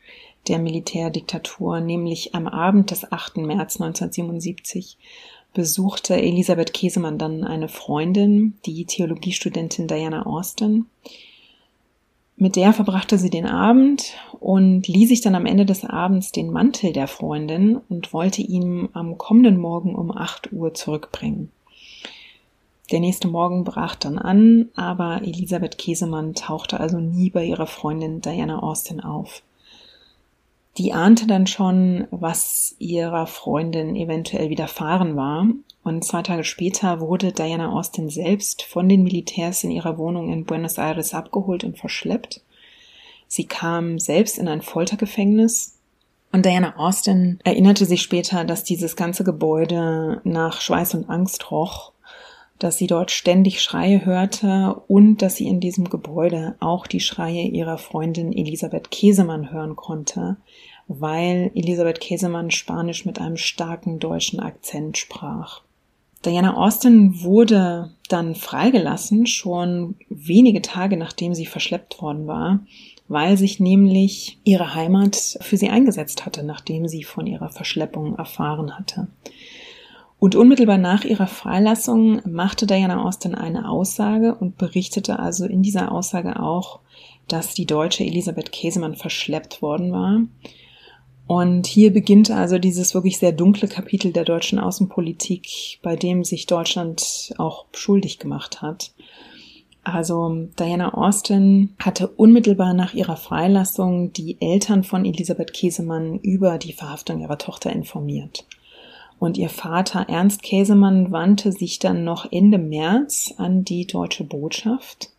der 0.47 0.59
Militärdiktatur, 0.59 1.81
nämlich 1.81 2.33
am 2.33 2.47
Abend 2.47 2.91
des 2.91 3.11
8. 3.11 3.37
März 3.37 3.81
1977, 3.81 4.97
besuchte 5.53 6.15
Elisabeth 6.15 6.73
Käsemann 6.73 7.17
dann 7.17 7.43
eine 7.43 7.67
Freundin, 7.67 8.57
die 8.65 8.85
Theologiestudentin 8.85 9.89
Diana 9.89 10.25
Austin, 10.25 10.85
mit 12.39 12.55
der 12.55 12.71
verbrachte 12.71 13.17
sie 13.17 13.29
den 13.29 13.45
Abend 13.45 14.13
und 14.39 14.87
ließ 14.87 15.09
sich 15.09 15.19
dann 15.19 15.35
am 15.35 15.45
Ende 15.45 15.65
des 15.65 15.83
Abends 15.83 16.31
den 16.31 16.51
Mantel 16.51 16.93
der 16.93 17.07
Freundin 17.07 17.81
und 17.89 18.13
wollte 18.13 18.41
ihn 18.41 18.87
am 18.93 19.17
kommenden 19.17 19.57
Morgen 19.57 19.93
um 19.93 20.09
8 20.15 20.53
Uhr 20.53 20.73
zurückbringen. 20.73 21.51
Der 22.91 23.01
nächste 23.01 23.27
Morgen 23.27 23.65
brach 23.65 23.95
dann 23.95 24.17
an, 24.17 24.69
aber 24.75 25.21
Elisabeth 25.21 25.77
Käsemann 25.77 26.33
tauchte 26.33 26.79
also 26.79 26.99
nie 26.99 27.29
bei 27.29 27.43
ihrer 27.43 27.67
Freundin 27.67 28.21
Diana 28.21 28.63
Austin 28.63 29.01
auf. 29.01 29.43
Die 30.77 30.93
ahnte 30.93 31.27
dann 31.27 31.45
schon, 31.45 32.07
was 32.09 32.75
ihrer 32.79 33.27
Freundin 33.27 33.97
eventuell 33.97 34.49
widerfahren 34.49 35.17
war, 35.17 35.45
und 35.89 36.05
zwei 36.05 36.21
Tage 36.21 36.43
später 36.43 37.01
wurde 37.01 37.33
Diana 37.33 37.71
Austin 37.71 38.09
selbst 38.09 38.61
von 38.61 38.87
den 38.87 39.03
Militärs 39.03 39.63
in 39.63 39.71
ihrer 39.71 39.97
Wohnung 39.97 40.31
in 40.31 40.45
Buenos 40.45 40.77
Aires 40.77 41.13
abgeholt 41.13 41.63
und 41.63 41.77
verschleppt. 41.77 42.41
Sie 43.27 43.45
kam 43.45 43.99
selbst 43.99 44.37
in 44.37 44.47
ein 44.47 44.61
Foltergefängnis, 44.61 45.75
und 46.31 46.45
Diana 46.45 46.77
Austin 46.77 47.39
erinnerte 47.43 47.85
sich 47.85 48.03
später, 48.03 48.45
dass 48.45 48.63
dieses 48.63 48.95
ganze 48.95 49.23
Gebäude 49.23 50.21
nach 50.23 50.61
Schweiß 50.61 50.93
und 50.93 51.09
Angst 51.09 51.49
roch, 51.49 51.91
dass 52.59 52.77
sie 52.77 52.87
dort 52.87 53.09
ständig 53.09 53.63
Schreie 53.63 54.05
hörte 54.05 54.79
und 54.87 55.23
dass 55.23 55.37
sie 55.37 55.47
in 55.47 55.59
diesem 55.59 55.89
Gebäude 55.89 56.55
auch 56.59 56.85
die 56.85 56.99
Schreie 56.99 57.47
ihrer 57.47 57.79
Freundin 57.79 58.31
Elisabeth 58.31 58.91
Käsemann 58.91 59.51
hören 59.51 59.75
konnte, 59.75 60.37
weil 60.87 61.51
Elisabeth 61.55 61.99
Käsemann 61.99 62.51
Spanisch 62.51 63.05
mit 63.05 63.19
einem 63.19 63.37
starken 63.37 63.99
deutschen 63.99 64.39
Akzent 64.39 64.97
sprach. 64.97 65.61
Diana 66.25 66.57
Austin 66.57 67.21
wurde 67.23 67.91
dann 68.09 68.35
freigelassen, 68.35 69.25
schon 69.25 69.95
wenige 70.09 70.61
Tage 70.61 70.97
nachdem 70.97 71.33
sie 71.33 71.45
verschleppt 71.45 72.01
worden 72.01 72.27
war, 72.27 72.59
weil 73.07 73.37
sich 73.37 73.59
nämlich 73.59 74.39
ihre 74.43 74.75
Heimat 74.75 75.37
für 75.39 75.57
sie 75.57 75.69
eingesetzt 75.69 76.25
hatte, 76.25 76.43
nachdem 76.43 76.87
sie 76.87 77.03
von 77.03 77.25
ihrer 77.25 77.49
Verschleppung 77.49 78.15
erfahren 78.15 78.77
hatte. 78.77 79.07
Und 80.19 80.35
unmittelbar 80.35 80.77
nach 80.77 81.05
ihrer 81.05 81.27
Freilassung 81.27 82.21
machte 82.29 82.67
Diana 82.67 83.01
Austin 83.03 83.35
eine 83.35 83.69
Aussage 83.69 84.35
und 84.35 84.57
berichtete 84.57 85.19
also 85.19 85.45
in 85.45 85.61
dieser 85.61 85.93
Aussage 85.93 86.41
auch, 86.41 86.81
dass 87.29 87.53
die 87.53 87.65
deutsche 87.65 88.03
Elisabeth 88.03 88.51
Käsemann 88.51 88.95
verschleppt 88.95 89.61
worden 89.61 89.93
war 89.93 90.21
und 91.29 91.67
hier 91.67 91.93
beginnt 91.93 92.31
also 92.31 92.57
dieses 92.57 92.95
wirklich 92.95 93.19
sehr 93.19 93.31
dunkle 93.31 93.67
Kapitel 93.67 94.11
der 94.11 94.25
deutschen 94.25 94.57
Außenpolitik, 94.57 95.77
bei 95.83 95.95
dem 95.95 96.23
sich 96.23 96.47
Deutschland 96.47 97.35
auch 97.37 97.65
schuldig 97.71 98.17
gemacht 98.17 98.63
hat. 98.63 98.93
Also 99.83 100.47
Diana 100.57 100.95
Austin 100.95 101.75
hatte 101.77 102.07
unmittelbar 102.07 102.73
nach 102.73 102.95
ihrer 102.95 103.15
Freilassung 103.15 104.11
die 104.11 104.37
Eltern 104.41 104.83
von 104.83 105.05
Elisabeth 105.05 105.53
Käsemann 105.53 106.17
über 106.17 106.57
die 106.57 106.73
Verhaftung 106.73 107.21
ihrer 107.21 107.37
Tochter 107.37 107.71
informiert. 107.71 108.47
Und 109.19 109.37
ihr 109.37 109.49
Vater 109.49 110.07
Ernst 110.09 110.41
Käsemann 110.41 111.11
wandte 111.11 111.51
sich 111.51 111.77
dann 111.77 112.03
noch 112.03 112.31
Ende 112.31 112.57
März 112.57 113.35
an 113.37 113.63
die 113.63 113.85
deutsche 113.85 114.23
Botschaft 114.23 115.11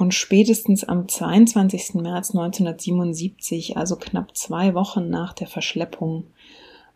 und 0.00 0.14
spätestens 0.14 0.82
am 0.82 1.08
22. 1.08 1.96
März 1.96 2.30
1977, 2.30 3.76
also 3.76 3.96
knapp 3.96 4.34
zwei 4.34 4.74
Wochen 4.74 5.10
nach 5.10 5.34
der 5.34 5.46
Verschleppung, 5.46 6.24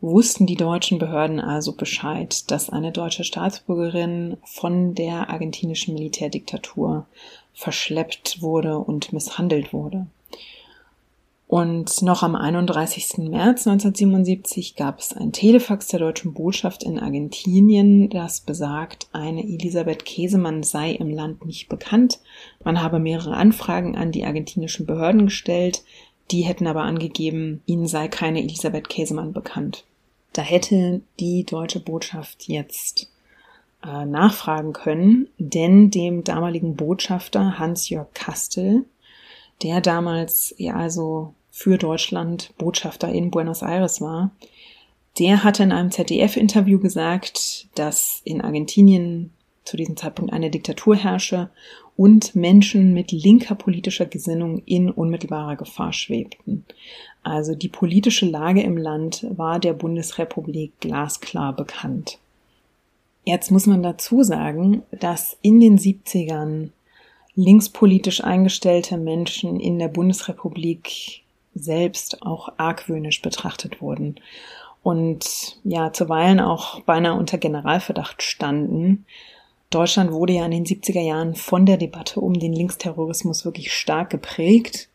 wussten 0.00 0.46
die 0.46 0.56
deutschen 0.56 0.98
Behörden 0.98 1.38
also 1.38 1.74
Bescheid, 1.74 2.50
dass 2.50 2.70
eine 2.70 2.92
deutsche 2.92 3.22
Staatsbürgerin 3.22 4.38
von 4.42 4.94
der 4.94 5.28
argentinischen 5.28 5.92
Militärdiktatur 5.92 7.06
verschleppt 7.52 8.40
wurde 8.40 8.78
und 8.78 9.12
misshandelt 9.12 9.74
wurde. 9.74 10.06
Und 11.54 12.02
noch 12.02 12.24
am 12.24 12.34
31. 12.34 13.18
März 13.28 13.68
1977 13.68 14.74
gab 14.74 14.98
es 14.98 15.12
ein 15.12 15.30
Telefax 15.30 15.86
der 15.86 16.00
deutschen 16.00 16.34
Botschaft 16.34 16.82
in 16.82 16.98
Argentinien, 16.98 18.10
das 18.10 18.40
besagt, 18.40 19.06
eine 19.12 19.44
Elisabeth 19.44 20.04
Käsemann 20.04 20.64
sei 20.64 20.90
im 20.90 21.10
Land 21.10 21.46
nicht 21.46 21.68
bekannt. 21.68 22.18
Man 22.64 22.82
habe 22.82 22.98
mehrere 22.98 23.36
Anfragen 23.36 23.96
an 23.96 24.10
die 24.10 24.24
argentinischen 24.24 24.84
Behörden 24.84 25.26
gestellt, 25.26 25.84
die 26.32 26.42
hätten 26.42 26.66
aber 26.66 26.82
angegeben, 26.82 27.62
ihnen 27.66 27.86
sei 27.86 28.08
keine 28.08 28.40
Elisabeth 28.40 28.88
Käsemann 28.88 29.32
bekannt. 29.32 29.84
Da 30.32 30.42
hätte 30.42 31.02
die 31.20 31.44
deutsche 31.44 31.78
Botschaft 31.78 32.48
jetzt 32.48 33.12
äh, 33.86 34.04
nachfragen 34.04 34.72
können, 34.72 35.28
denn 35.38 35.92
dem 35.92 36.24
damaligen 36.24 36.74
Botschafter 36.74 37.60
Hans-Jörg 37.60 38.08
Kastel 38.12 38.86
der 39.62 39.80
damals 39.80 40.54
ja 40.58 40.74
also 40.74 41.34
für 41.56 41.78
Deutschland 41.78 42.52
Botschafter 42.58 43.08
in 43.08 43.30
Buenos 43.30 43.62
Aires 43.62 44.00
war, 44.00 44.32
der 45.20 45.44
hatte 45.44 45.62
in 45.62 45.70
einem 45.70 45.92
ZDF-Interview 45.92 46.80
gesagt, 46.80 47.68
dass 47.76 48.20
in 48.24 48.40
Argentinien 48.40 49.30
zu 49.62 49.76
diesem 49.76 49.96
Zeitpunkt 49.96 50.32
eine 50.32 50.50
Diktatur 50.50 50.96
herrsche 50.96 51.50
und 51.96 52.34
Menschen 52.34 52.92
mit 52.92 53.12
linker 53.12 53.54
politischer 53.54 54.04
Gesinnung 54.04 54.62
in 54.66 54.90
unmittelbarer 54.90 55.54
Gefahr 55.54 55.92
schwebten. 55.92 56.64
Also 57.22 57.54
die 57.54 57.68
politische 57.68 58.26
Lage 58.26 58.60
im 58.60 58.76
Land 58.76 59.24
war 59.30 59.60
der 59.60 59.74
Bundesrepublik 59.74 60.72
glasklar 60.80 61.54
bekannt. 61.54 62.18
Jetzt 63.24 63.52
muss 63.52 63.66
man 63.66 63.80
dazu 63.80 64.24
sagen, 64.24 64.82
dass 64.90 65.38
in 65.40 65.60
den 65.60 65.78
70ern 65.78 66.70
linkspolitisch 67.36 68.24
eingestellte 68.24 68.98
Menschen 68.98 69.60
in 69.60 69.78
der 69.78 69.88
Bundesrepublik 69.88 71.23
selbst 71.54 72.22
auch 72.22 72.50
argwöhnisch 72.56 73.22
betrachtet 73.22 73.80
wurden 73.80 74.16
und 74.82 75.58
ja 75.64 75.92
zuweilen 75.92 76.40
auch 76.40 76.80
beinahe 76.80 77.18
unter 77.18 77.38
Generalverdacht 77.38 78.22
standen. 78.22 79.06
Deutschland 79.70 80.12
wurde 80.12 80.34
ja 80.34 80.44
in 80.44 80.52
den 80.52 80.66
70er 80.66 81.00
Jahren 81.00 81.34
von 81.34 81.66
der 81.66 81.78
Debatte 81.78 82.20
um 82.20 82.34
den 82.34 82.52
Linksterrorismus 82.52 83.44
wirklich 83.44 83.72
stark 83.72 84.10
geprägt, 84.10 84.88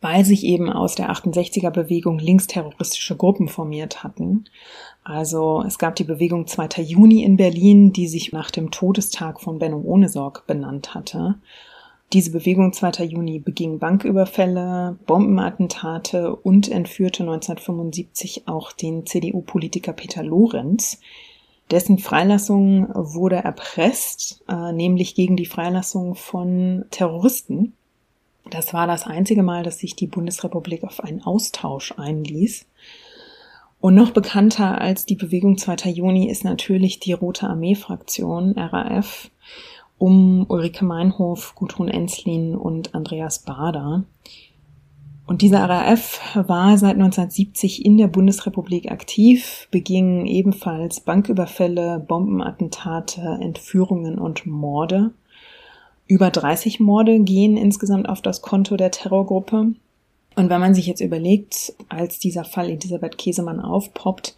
weil 0.00 0.24
sich 0.24 0.44
eben 0.44 0.70
aus 0.70 0.96
der 0.96 1.10
68er 1.10 1.70
Bewegung 1.70 2.18
linksterroristische 2.18 3.16
Gruppen 3.16 3.48
formiert 3.48 4.04
hatten. 4.04 4.44
Also 5.04 5.62
es 5.66 5.78
gab 5.78 5.96
die 5.96 6.04
Bewegung 6.04 6.46
2. 6.46 6.82
Juni 6.82 7.22
in 7.22 7.36
Berlin, 7.36 7.92
die 7.92 8.08
sich 8.08 8.32
nach 8.32 8.50
dem 8.50 8.70
Todestag 8.70 9.40
von 9.40 9.58
Benno 9.58 9.80
Ohnesorg 9.80 10.46
benannt 10.46 10.94
hatte. 10.94 11.36
Diese 12.14 12.30
Bewegung 12.30 12.72
2. 12.72 13.06
Juni 13.06 13.40
beging 13.40 13.80
Banküberfälle, 13.80 14.96
Bombenattentate 15.04 16.36
und 16.36 16.70
entführte 16.70 17.24
1975 17.24 18.46
auch 18.46 18.70
den 18.70 19.04
CDU-Politiker 19.04 19.92
Peter 19.92 20.22
Lorenz. 20.22 21.00
Dessen 21.72 21.98
Freilassung 21.98 22.88
wurde 22.94 23.34
erpresst, 23.34 24.44
äh, 24.48 24.70
nämlich 24.70 25.16
gegen 25.16 25.34
die 25.34 25.44
Freilassung 25.44 26.14
von 26.14 26.84
Terroristen. 26.92 27.72
Das 28.48 28.72
war 28.72 28.86
das 28.86 29.08
einzige 29.08 29.42
Mal, 29.42 29.64
dass 29.64 29.80
sich 29.80 29.96
die 29.96 30.06
Bundesrepublik 30.06 30.84
auf 30.84 31.00
einen 31.00 31.20
Austausch 31.20 31.94
einließ. 31.96 32.64
Und 33.80 33.96
noch 33.96 34.12
bekannter 34.12 34.80
als 34.80 35.04
die 35.04 35.16
Bewegung 35.16 35.58
2. 35.58 35.90
Juni 35.90 36.30
ist 36.30 36.44
natürlich 36.44 37.00
die 37.00 37.12
Rote 37.12 37.48
Armee-Fraktion, 37.48 38.52
RAF, 38.56 39.30
um 39.98 40.44
Ulrike 40.48 40.84
Meinhof, 40.84 41.54
Gudrun 41.54 41.88
Enslin 41.88 42.54
und 42.54 42.94
Andreas 42.94 43.40
Bader. 43.40 44.04
Und 45.26 45.40
dieser 45.40 45.64
RAF 45.64 46.20
war 46.34 46.76
seit 46.76 46.94
1970 46.96 47.84
in 47.84 47.96
der 47.96 48.08
Bundesrepublik 48.08 48.90
aktiv, 48.90 49.68
beging 49.70 50.26
ebenfalls 50.26 51.00
Banküberfälle, 51.00 51.98
Bombenattentate, 52.06 53.38
Entführungen 53.40 54.18
und 54.18 54.44
Morde. 54.44 55.12
Über 56.06 56.28
30 56.28 56.80
Morde 56.80 57.20
gehen 57.20 57.56
insgesamt 57.56 58.08
auf 58.08 58.20
das 58.20 58.42
Konto 58.42 58.76
der 58.76 58.90
Terrorgruppe. 58.90 59.72
Und 60.36 60.50
wenn 60.50 60.60
man 60.60 60.74
sich 60.74 60.86
jetzt 60.86 61.00
überlegt, 61.00 61.72
als 61.88 62.18
dieser 62.18 62.44
Fall 62.44 62.68
Elisabeth 62.68 63.16
Käsemann 63.16 63.60
aufpoppt, 63.60 64.36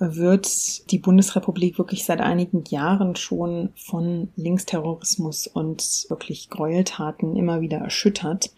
wird 0.00 0.90
die 0.90 0.98
Bundesrepublik 0.98 1.78
wirklich 1.78 2.04
seit 2.04 2.20
einigen 2.20 2.64
Jahren 2.68 3.16
schon 3.16 3.70
von 3.76 4.28
Linksterrorismus 4.34 5.46
und 5.46 6.06
wirklich 6.08 6.48
Gräueltaten 6.48 7.36
immer 7.36 7.60
wieder 7.60 7.78
erschüttert. 7.78 8.50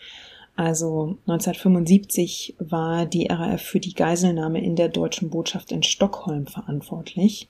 Also 0.55 1.19
1975 1.27 2.57
war 2.61 3.07
die 3.07 3.27
RAF 3.27 3.61
für 3.61 3.81
die 3.81 3.95
Geiselnahme 3.95 4.63
in 4.63 4.77
der 4.77 4.89
deutschen 4.89 5.31
Botschaft 5.31 5.73
in 5.73 5.83
Stockholm 5.83 6.47
verantwortlich. 6.47 7.49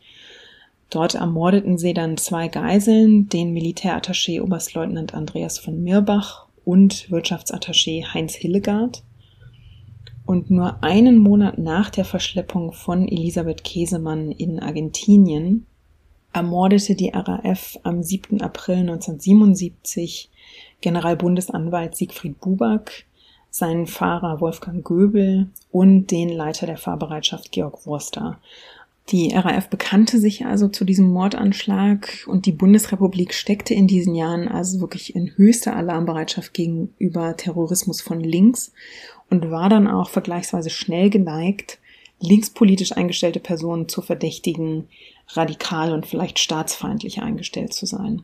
Dort 0.88 1.14
ermordeten 1.14 1.78
sie 1.78 1.94
dann 1.94 2.16
zwei 2.16 2.48
Geiseln, 2.48 3.28
den 3.28 3.52
Militärattaché 3.52 4.40
Oberstleutnant 4.40 5.14
Andreas 5.14 5.58
von 5.58 5.82
Mirbach 5.82 6.46
und 6.64 7.10
Wirtschaftsattaché 7.10 8.04
Heinz 8.14 8.34
Hillegaard. 8.34 9.02
Und 10.32 10.50
nur 10.50 10.82
einen 10.82 11.18
Monat 11.18 11.58
nach 11.58 11.90
der 11.90 12.06
Verschleppung 12.06 12.72
von 12.72 13.06
Elisabeth 13.06 13.64
Käsemann 13.64 14.32
in 14.32 14.60
Argentinien 14.60 15.66
ermordete 16.32 16.94
die 16.94 17.10
RAF 17.10 17.78
am 17.82 18.02
7. 18.02 18.40
April 18.40 18.76
1977 18.76 20.30
Generalbundesanwalt 20.80 21.94
Siegfried 21.96 22.40
Buback, 22.40 23.04
seinen 23.50 23.86
Fahrer 23.86 24.40
Wolfgang 24.40 24.82
Göbel 24.82 25.50
und 25.70 26.06
den 26.06 26.30
Leiter 26.30 26.64
der 26.64 26.78
Fahrbereitschaft 26.78 27.52
Georg 27.52 27.84
Wurster. 27.84 28.38
Die 29.08 29.34
RAF 29.34 29.68
bekannte 29.68 30.18
sich 30.18 30.46
also 30.46 30.68
zu 30.68 30.86
diesem 30.86 31.08
Mordanschlag 31.08 32.24
und 32.26 32.46
die 32.46 32.52
Bundesrepublik 32.52 33.34
steckte 33.34 33.74
in 33.74 33.86
diesen 33.86 34.14
Jahren 34.14 34.48
also 34.48 34.80
wirklich 34.80 35.14
in 35.14 35.36
höchster 35.36 35.76
Alarmbereitschaft 35.76 36.54
gegenüber 36.54 37.36
Terrorismus 37.36 38.00
von 38.00 38.20
links 38.20 38.72
und 39.30 39.50
war 39.50 39.68
dann 39.68 39.88
auch 39.88 40.10
vergleichsweise 40.10 40.70
schnell 40.70 41.10
geneigt, 41.10 41.78
linkspolitisch 42.20 42.92
eingestellte 42.92 43.40
Personen 43.40 43.88
zu 43.88 44.02
verdächtigen, 44.02 44.88
radikal 45.28 45.92
und 45.92 46.06
vielleicht 46.06 46.38
staatsfeindlich 46.38 47.22
eingestellt 47.22 47.72
zu 47.72 47.86
sein. 47.86 48.22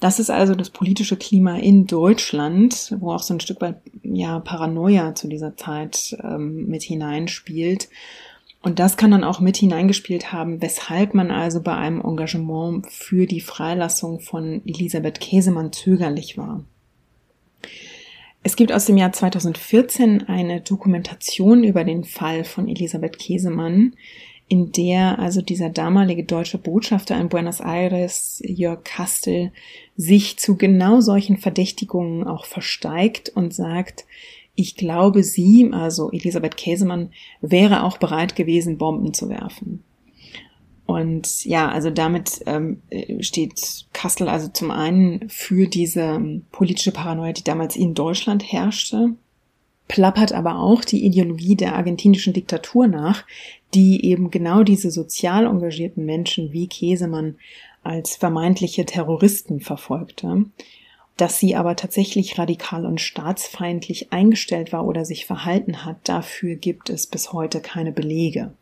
Das 0.00 0.18
ist 0.18 0.30
also 0.30 0.56
das 0.56 0.70
politische 0.70 1.16
Klima 1.16 1.58
in 1.58 1.86
Deutschland, 1.86 2.96
wo 2.98 3.12
auch 3.12 3.22
so 3.22 3.34
ein 3.34 3.40
Stück 3.40 3.60
weit 3.60 3.76
ja 4.02 4.40
Paranoia 4.40 5.14
zu 5.14 5.28
dieser 5.28 5.56
Zeit 5.56 6.16
ähm, 6.24 6.66
mit 6.66 6.82
hineinspielt. 6.82 7.88
Und 8.62 8.80
das 8.80 8.96
kann 8.96 9.12
dann 9.12 9.22
auch 9.22 9.38
mit 9.38 9.56
hineingespielt 9.56 10.32
haben, 10.32 10.60
weshalb 10.60 11.14
man 11.14 11.30
also 11.30 11.60
bei 11.60 11.76
einem 11.76 12.00
Engagement 12.00 12.86
für 12.90 13.26
die 13.26 13.40
Freilassung 13.40 14.18
von 14.18 14.62
Elisabeth 14.66 15.20
Käsemann 15.20 15.72
zögerlich 15.72 16.36
war. 16.36 16.64
Es 18.44 18.56
gibt 18.56 18.72
aus 18.72 18.86
dem 18.86 18.96
Jahr 18.96 19.12
2014 19.12 20.28
eine 20.28 20.60
Dokumentation 20.60 21.62
über 21.62 21.84
den 21.84 22.02
Fall 22.02 22.42
von 22.42 22.68
Elisabeth 22.68 23.18
Käsemann, 23.18 23.94
in 24.48 24.72
der 24.72 25.20
also 25.20 25.40
dieser 25.40 25.70
damalige 25.70 26.24
deutsche 26.24 26.58
Botschafter 26.58 27.18
in 27.18 27.28
Buenos 27.28 27.60
Aires, 27.60 28.42
Jörg 28.44 28.82
Kastel, 28.82 29.52
sich 29.96 30.38
zu 30.38 30.56
genau 30.56 31.00
solchen 31.00 31.36
Verdächtigungen 31.38 32.26
auch 32.26 32.44
versteigt 32.44 33.30
und 33.30 33.54
sagt, 33.54 34.04
ich 34.54 34.76
glaube, 34.76 35.22
sie, 35.22 35.70
also 35.72 36.10
Elisabeth 36.10 36.56
Käsemann, 36.56 37.12
wäre 37.40 37.84
auch 37.84 37.96
bereit 37.96 38.36
gewesen, 38.36 38.76
Bomben 38.76 39.14
zu 39.14 39.28
werfen. 39.28 39.84
Und 40.86 41.44
ja, 41.44 41.68
also 41.70 41.90
damit 41.90 42.42
ähm, 42.46 42.82
steht 43.20 43.86
Kastel 43.92 44.28
also 44.28 44.48
zum 44.48 44.70
einen 44.70 45.28
für 45.28 45.66
diese 45.66 46.00
ähm, 46.00 46.44
politische 46.50 46.92
Paranoia, 46.92 47.32
die 47.32 47.44
damals 47.44 47.76
in 47.76 47.94
Deutschland 47.94 48.42
herrschte, 48.52 49.14
plappert 49.88 50.32
aber 50.32 50.58
auch 50.58 50.84
die 50.84 51.04
Ideologie 51.04 51.54
der 51.54 51.76
argentinischen 51.76 52.32
Diktatur 52.32 52.88
nach, 52.88 53.24
die 53.74 54.04
eben 54.04 54.30
genau 54.30 54.62
diese 54.62 54.90
sozial 54.90 55.46
engagierten 55.46 56.04
Menschen 56.04 56.52
wie 56.52 56.66
Käsemann 56.66 57.36
als 57.82 58.16
vermeintliche 58.16 58.84
Terroristen 58.84 59.60
verfolgte. 59.60 60.46
Dass 61.16 61.38
sie 61.38 61.54
aber 61.56 61.76
tatsächlich 61.76 62.38
radikal 62.38 62.86
und 62.86 63.00
staatsfeindlich 63.00 64.12
eingestellt 64.12 64.72
war 64.72 64.86
oder 64.86 65.04
sich 65.04 65.26
verhalten 65.26 65.84
hat, 65.84 65.96
dafür 66.04 66.56
gibt 66.56 66.88
es 66.90 67.06
bis 67.06 67.32
heute 67.32 67.60
keine 67.60 67.92
Belege. 67.92 68.54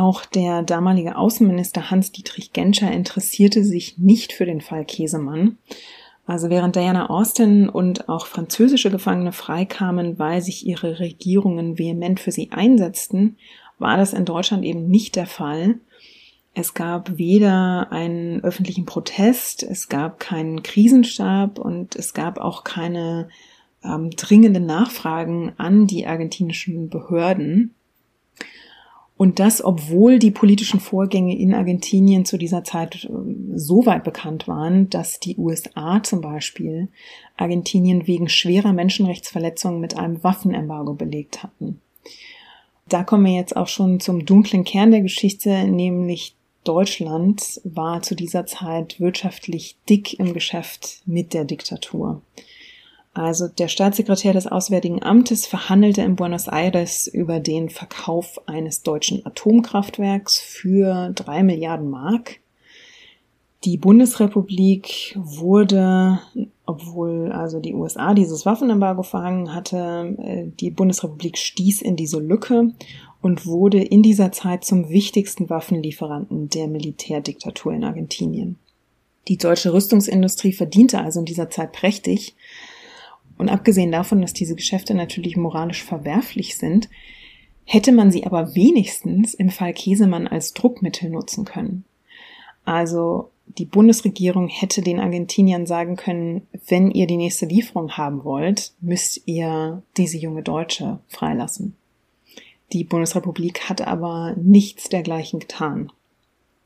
Auch 0.00 0.24
der 0.24 0.62
damalige 0.62 1.16
Außenminister 1.16 1.90
Hans-Dietrich 1.90 2.54
Genscher 2.54 2.90
interessierte 2.90 3.62
sich 3.62 3.98
nicht 3.98 4.32
für 4.32 4.46
den 4.46 4.62
Fall 4.62 4.86
Käsemann. 4.86 5.58
Also 6.24 6.48
während 6.48 6.74
Diana 6.74 7.10
Austin 7.10 7.68
und 7.68 8.08
auch 8.08 8.24
französische 8.24 8.90
Gefangene 8.90 9.32
freikamen, 9.32 10.18
weil 10.18 10.40
sich 10.40 10.64
ihre 10.64 11.00
Regierungen 11.00 11.78
vehement 11.78 12.18
für 12.18 12.32
sie 12.32 12.50
einsetzten, 12.50 13.36
war 13.78 13.98
das 13.98 14.14
in 14.14 14.24
Deutschland 14.24 14.64
eben 14.64 14.88
nicht 14.88 15.16
der 15.16 15.26
Fall. 15.26 15.80
Es 16.54 16.72
gab 16.72 17.18
weder 17.18 17.92
einen 17.92 18.42
öffentlichen 18.42 18.86
Protest, 18.86 19.62
es 19.62 19.90
gab 19.90 20.18
keinen 20.18 20.62
Krisenstab 20.62 21.58
und 21.58 21.94
es 21.94 22.14
gab 22.14 22.38
auch 22.38 22.64
keine 22.64 23.28
ähm, 23.84 24.08
dringende 24.12 24.60
Nachfragen 24.60 25.52
an 25.58 25.86
die 25.86 26.06
argentinischen 26.06 26.88
Behörden. 26.88 27.74
Und 29.20 29.38
das, 29.38 29.62
obwohl 29.62 30.18
die 30.18 30.30
politischen 30.30 30.80
Vorgänge 30.80 31.36
in 31.36 31.52
Argentinien 31.52 32.24
zu 32.24 32.38
dieser 32.38 32.64
Zeit 32.64 33.04
äh, 33.04 33.08
so 33.54 33.84
weit 33.84 34.02
bekannt 34.02 34.48
waren, 34.48 34.88
dass 34.88 35.20
die 35.20 35.36
USA 35.36 36.02
zum 36.02 36.22
Beispiel 36.22 36.88
Argentinien 37.36 38.06
wegen 38.06 38.30
schwerer 38.30 38.72
Menschenrechtsverletzungen 38.72 39.78
mit 39.78 39.94
einem 39.94 40.24
Waffenembargo 40.24 40.94
belegt 40.94 41.42
hatten. 41.42 41.82
Da 42.88 43.04
kommen 43.04 43.26
wir 43.26 43.34
jetzt 43.34 43.54
auch 43.56 43.68
schon 43.68 44.00
zum 44.00 44.24
dunklen 44.24 44.64
Kern 44.64 44.90
der 44.90 45.02
Geschichte, 45.02 45.64
nämlich 45.64 46.34
Deutschland 46.64 47.60
war 47.64 48.00
zu 48.00 48.14
dieser 48.14 48.46
Zeit 48.46 49.00
wirtschaftlich 49.00 49.76
dick 49.86 50.18
im 50.18 50.32
Geschäft 50.32 51.02
mit 51.04 51.34
der 51.34 51.44
Diktatur. 51.44 52.22
Also 53.12 53.48
der 53.48 53.68
Staatssekretär 53.68 54.32
des 54.32 54.46
Auswärtigen 54.46 55.02
Amtes 55.02 55.46
verhandelte 55.46 56.02
in 56.02 56.14
Buenos 56.14 56.46
Aires 56.46 57.08
über 57.08 57.40
den 57.40 57.68
Verkauf 57.68 58.40
eines 58.46 58.82
deutschen 58.82 59.26
Atomkraftwerks 59.26 60.38
für 60.38 61.10
drei 61.14 61.42
Milliarden 61.42 61.90
Mark. 61.90 62.40
Die 63.64 63.76
Bundesrepublik 63.76 65.18
wurde, 65.18 66.20
obwohl 66.64 67.30
also 67.32 67.60
die 67.60 67.74
USA 67.74 68.14
dieses 68.14 68.46
Waffenembargo 68.46 69.02
verhangen 69.02 69.54
hatte, 69.54 70.16
äh, 70.18 70.46
die 70.60 70.70
Bundesrepublik 70.70 71.36
stieß 71.36 71.82
in 71.82 71.96
diese 71.96 72.20
Lücke 72.20 72.72
und 73.20 73.44
wurde 73.44 73.82
in 73.82 74.02
dieser 74.02 74.32
Zeit 74.32 74.64
zum 74.64 74.88
wichtigsten 74.88 75.50
Waffenlieferanten 75.50 76.48
der 76.48 76.68
Militärdiktatur 76.68 77.74
in 77.74 77.84
Argentinien. 77.84 78.56
Die 79.28 79.36
deutsche 79.36 79.74
Rüstungsindustrie 79.74 80.52
verdiente 80.52 80.98
also 81.00 81.20
in 81.20 81.26
dieser 81.26 81.50
Zeit 81.50 81.72
prächtig, 81.72 82.34
und 83.40 83.48
abgesehen 83.48 83.90
davon, 83.90 84.20
dass 84.20 84.34
diese 84.34 84.54
Geschäfte 84.54 84.94
natürlich 84.94 85.36
moralisch 85.36 85.82
verwerflich 85.82 86.56
sind, 86.56 86.90
hätte 87.64 87.90
man 87.90 88.10
sie 88.10 88.26
aber 88.26 88.54
wenigstens 88.54 89.32
im 89.32 89.48
Fall 89.48 89.72
Käsemann 89.72 90.28
als 90.28 90.52
Druckmittel 90.52 91.08
nutzen 91.08 91.46
können. 91.46 91.84
Also 92.66 93.30
die 93.46 93.64
Bundesregierung 93.64 94.48
hätte 94.48 94.82
den 94.82 95.00
Argentiniern 95.00 95.66
sagen 95.66 95.96
können, 95.96 96.46
wenn 96.68 96.90
ihr 96.90 97.06
die 97.06 97.16
nächste 97.16 97.46
Lieferung 97.46 97.92
haben 97.92 98.24
wollt, 98.24 98.74
müsst 98.80 99.22
ihr 99.26 99.82
diese 99.96 100.18
junge 100.18 100.42
Deutsche 100.42 100.98
freilassen. 101.08 101.76
Die 102.72 102.84
Bundesrepublik 102.84 103.68
hat 103.70 103.80
aber 103.80 104.36
nichts 104.36 104.90
dergleichen 104.90 105.40
getan. 105.40 105.90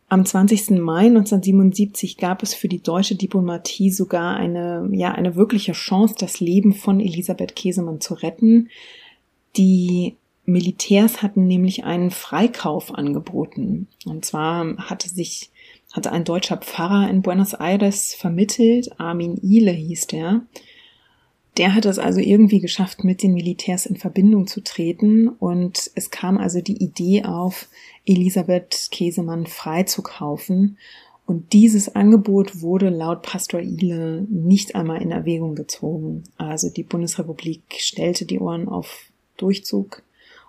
Am 0.08 0.24
20. 0.24 0.70
Mai 0.70 1.06
1977 1.06 2.18
gab 2.18 2.42
es 2.42 2.54
für 2.54 2.68
die 2.68 2.82
deutsche 2.82 3.16
Diplomatie 3.16 3.90
sogar 3.90 4.36
eine, 4.36 4.88
ja, 4.92 5.12
eine 5.12 5.34
wirkliche 5.34 5.72
Chance, 5.72 6.14
das 6.18 6.40
Leben 6.40 6.72
von 6.72 7.00
Elisabeth 7.00 7.56
Käsemann 7.56 8.00
zu 8.00 8.14
retten. 8.14 8.68
Die 9.56 10.16
Militärs 10.44 11.22
hatten 11.22 11.46
nämlich 11.46 11.84
einen 11.84 12.10
Freikauf 12.10 12.94
angeboten. 12.94 13.88
Und 14.04 14.24
zwar 14.24 14.76
hatte 14.76 15.08
sich, 15.08 15.50
hatte 15.92 16.12
ein 16.12 16.24
deutscher 16.24 16.58
Pfarrer 16.58 17.08
in 17.08 17.22
Buenos 17.22 17.54
Aires 17.54 18.14
vermittelt, 18.14 19.00
Armin 19.00 19.38
Ile 19.42 19.72
hieß 19.72 20.08
der, 20.08 20.42
der 21.56 21.74
hat 21.74 21.84
es 21.84 21.98
also 21.98 22.20
irgendwie 22.20 22.60
geschafft, 22.60 23.04
mit 23.04 23.22
den 23.22 23.34
Militärs 23.34 23.86
in 23.86 23.96
Verbindung 23.96 24.46
zu 24.46 24.62
treten 24.62 25.28
und 25.28 25.90
es 25.94 26.10
kam 26.10 26.38
also 26.38 26.60
die 26.60 26.82
Idee 26.82 27.24
auf, 27.24 27.68
Elisabeth 28.04 28.88
Käsemann 28.90 29.46
freizukaufen. 29.46 30.78
Und 31.26 31.54
dieses 31.54 31.94
Angebot 31.94 32.60
wurde 32.60 32.90
laut 32.90 33.22
Pastor 33.22 33.60
Ile 33.60 34.26
nicht 34.28 34.74
einmal 34.74 35.00
in 35.00 35.10
Erwägung 35.10 35.54
gezogen. 35.54 36.24
Also 36.36 36.68
die 36.68 36.82
Bundesrepublik 36.82 37.62
stellte 37.78 38.26
die 38.26 38.38
Ohren 38.38 38.68
auf 38.68 39.06
Durchzug 39.38 40.02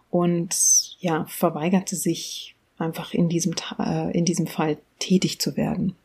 und 0.09 0.53
ja, 0.99 1.25
verweigerte 1.29 1.95
sich 1.95 2.55
einfach 2.77 3.13
in 3.13 3.29
diesem, 3.29 3.53
äh, 3.79 4.11
in 4.17 4.25
diesem 4.25 4.47
Fall 4.47 4.77
tätig 4.99 5.39
zu 5.39 5.55
werden. 5.55 5.95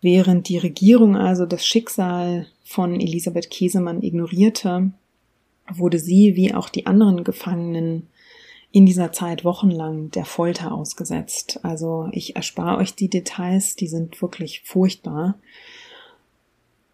Während 0.00 0.48
die 0.48 0.58
Regierung 0.58 1.16
also 1.16 1.44
das 1.44 1.66
Schicksal 1.66 2.46
von 2.68 3.00
Elisabeth 3.00 3.48
Käsemann 3.48 4.02
ignorierte, 4.02 4.90
wurde 5.72 5.98
sie 5.98 6.36
wie 6.36 6.52
auch 6.52 6.68
die 6.68 6.84
anderen 6.84 7.24
Gefangenen 7.24 8.08
in 8.70 8.84
dieser 8.84 9.10
Zeit 9.10 9.42
wochenlang 9.42 10.10
der 10.10 10.26
Folter 10.26 10.72
ausgesetzt. 10.72 11.60
Also 11.62 12.10
ich 12.12 12.36
erspare 12.36 12.76
euch 12.76 12.94
die 12.94 13.08
Details, 13.08 13.74
die 13.74 13.86
sind 13.86 14.20
wirklich 14.20 14.60
furchtbar. 14.66 15.38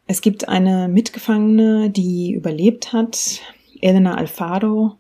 Es 0.07 0.21
gibt 0.21 0.49
eine 0.49 0.87
Mitgefangene, 0.87 1.91
die 1.91 2.33
überlebt 2.33 2.93
hat, 2.93 3.41
Elena 3.81 4.15
Alfaro, 4.15 4.93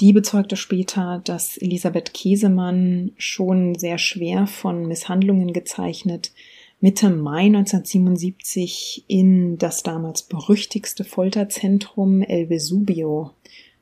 die 0.00 0.12
bezeugte 0.12 0.56
später, 0.56 1.20
dass 1.24 1.56
Elisabeth 1.56 2.12
Käsemann 2.14 3.12
schon 3.16 3.76
sehr 3.76 3.98
schwer 3.98 4.48
von 4.48 4.86
Misshandlungen 4.86 5.52
gezeichnet 5.52 6.32
Mitte 6.80 7.08
Mai 7.08 7.46
1977 7.46 9.04
in 9.08 9.56
das 9.56 9.82
damals 9.82 10.22
berüchtigste 10.22 11.04
Folterzentrum 11.04 12.22
El 12.22 12.50
Vesubio, 12.50 13.30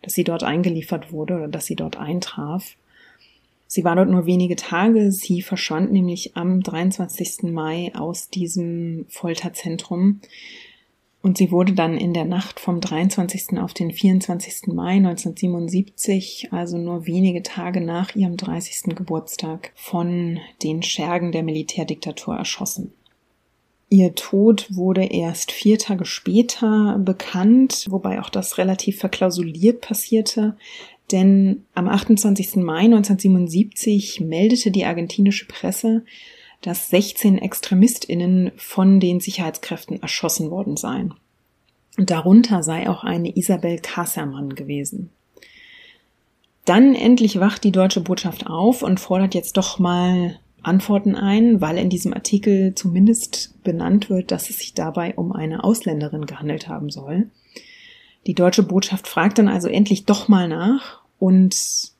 dass 0.02 0.14
sie 0.14 0.22
dort 0.22 0.44
eingeliefert 0.44 1.10
wurde 1.12 1.34
oder 1.34 1.48
dass 1.48 1.66
sie 1.66 1.74
dort 1.74 1.96
eintraf. 1.96 2.76
Sie 3.66 3.82
war 3.82 3.96
dort 3.96 4.08
nur 4.08 4.26
wenige 4.26 4.54
Tage. 4.54 5.10
Sie 5.10 5.42
verschwand 5.42 5.90
nämlich 5.90 6.36
am 6.36 6.60
23. 6.60 7.50
Mai 7.52 7.90
aus 7.96 8.28
diesem 8.28 9.06
Folterzentrum. 9.08 10.20
Und 11.24 11.38
sie 11.38 11.50
wurde 11.50 11.72
dann 11.72 11.96
in 11.96 12.12
der 12.12 12.26
Nacht 12.26 12.60
vom 12.60 12.82
23. 12.82 13.58
auf 13.58 13.72
den 13.72 13.92
24. 13.92 14.66
Mai 14.74 14.96
1977, 14.96 16.48
also 16.52 16.76
nur 16.76 17.06
wenige 17.06 17.42
Tage 17.42 17.80
nach 17.80 18.14
ihrem 18.14 18.36
30. 18.36 18.94
Geburtstag, 18.94 19.72
von 19.74 20.38
den 20.62 20.82
Schergen 20.82 21.32
der 21.32 21.42
Militärdiktatur 21.42 22.36
erschossen. 22.36 22.92
Ihr 23.88 24.14
Tod 24.14 24.66
wurde 24.68 25.04
erst 25.06 25.50
vier 25.50 25.78
Tage 25.78 26.04
später 26.04 26.98
bekannt, 26.98 27.86
wobei 27.88 28.20
auch 28.20 28.28
das 28.28 28.58
relativ 28.58 28.98
verklausuliert 28.98 29.80
passierte. 29.80 30.58
Denn 31.10 31.64
am 31.72 31.88
28. 31.88 32.56
Mai 32.56 32.80
1977 32.80 34.20
meldete 34.20 34.70
die 34.70 34.84
argentinische 34.84 35.46
Presse, 35.46 36.04
dass 36.64 36.88
16 36.88 37.38
ExtremistInnen 37.38 38.52
von 38.56 38.98
den 38.98 39.20
Sicherheitskräften 39.20 40.00
erschossen 40.00 40.50
worden 40.50 40.78
seien. 40.78 41.14
Darunter 41.98 42.62
sei 42.62 42.88
auch 42.88 43.04
eine 43.04 43.36
Isabel 43.36 43.78
Kassermann 43.78 44.54
gewesen. 44.54 45.10
Dann 46.64 46.94
endlich 46.94 47.38
wacht 47.38 47.64
die 47.64 47.70
deutsche 47.70 48.00
Botschaft 48.00 48.46
auf 48.46 48.82
und 48.82 48.98
fordert 48.98 49.34
jetzt 49.34 49.58
doch 49.58 49.78
mal 49.78 50.38
Antworten 50.62 51.14
ein, 51.14 51.60
weil 51.60 51.76
in 51.76 51.90
diesem 51.90 52.14
Artikel 52.14 52.74
zumindest 52.74 53.62
benannt 53.62 54.08
wird, 54.08 54.30
dass 54.30 54.48
es 54.48 54.58
sich 54.58 54.72
dabei 54.72 55.14
um 55.16 55.32
eine 55.32 55.62
Ausländerin 55.62 56.24
gehandelt 56.24 56.66
haben 56.66 56.88
soll. 56.88 57.28
Die 58.26 58.34
deutsche 58.34 58.62
Botschaft 58.62 59.06
fragt 59.06 59.36
dann 59.36 59.48
also 59.48 59.68
endlich 59.68 60.06
doch 60.06 60.28
mal 60.28 60.48
nach 60.48 61.02
und 61.18 61.93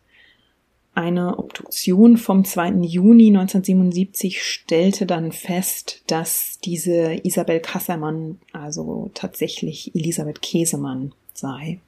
eine 0.95 1.39
Obduktion 1.39 2.17
vom 2.17 2.45
2. 2.45 2.83
Juni 2.83 3.29
1977 3.29 4.43
stellte 4.43 5.07
dann 5.07 5.33
fest, 5.33 6.03
dass 6.07 6.59
diese 6.65 7.21
Isabel 7.25 7.61
Kassermann 7.61 8.39
also 8.53 9.11
tatsächlich 9.15 9.95
Elisabeth 9.95 10.41
Käsemann 10.41 11.13
sei. 11.33 11.81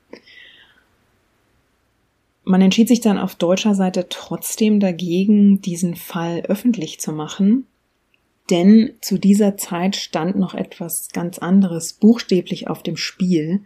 Man 2.45 2.63
entschied 2.63 2.89
sich 2.89 3.01
dann 3.01 3.19
auf 3.19 3.35
deutscher 3.35 3.75
Seite 3.75 4.07
trotzdem 4.09 4.79
dagegen, 4.79 5.61
diesen 5.61 5.97
Fall 5.97 6.43
öffentlich 6.43 7.01
zu 7.01 7.13
machen, 7.13 7.67
denn 8.51 8.93
zu 9.01 9.19
dieser 9.19 9.57
Zeit 9.57 9.97
stand 9.97 10.37
noch 10.37 10.55
etwas 10.55 11.09
ganz 11.13 11.39
anderes 11.39 11.93
buchstäblich 11.93 12.69
auf 12.69 12.83
dem 12.83 12.97
Spiel, 12.97 13.65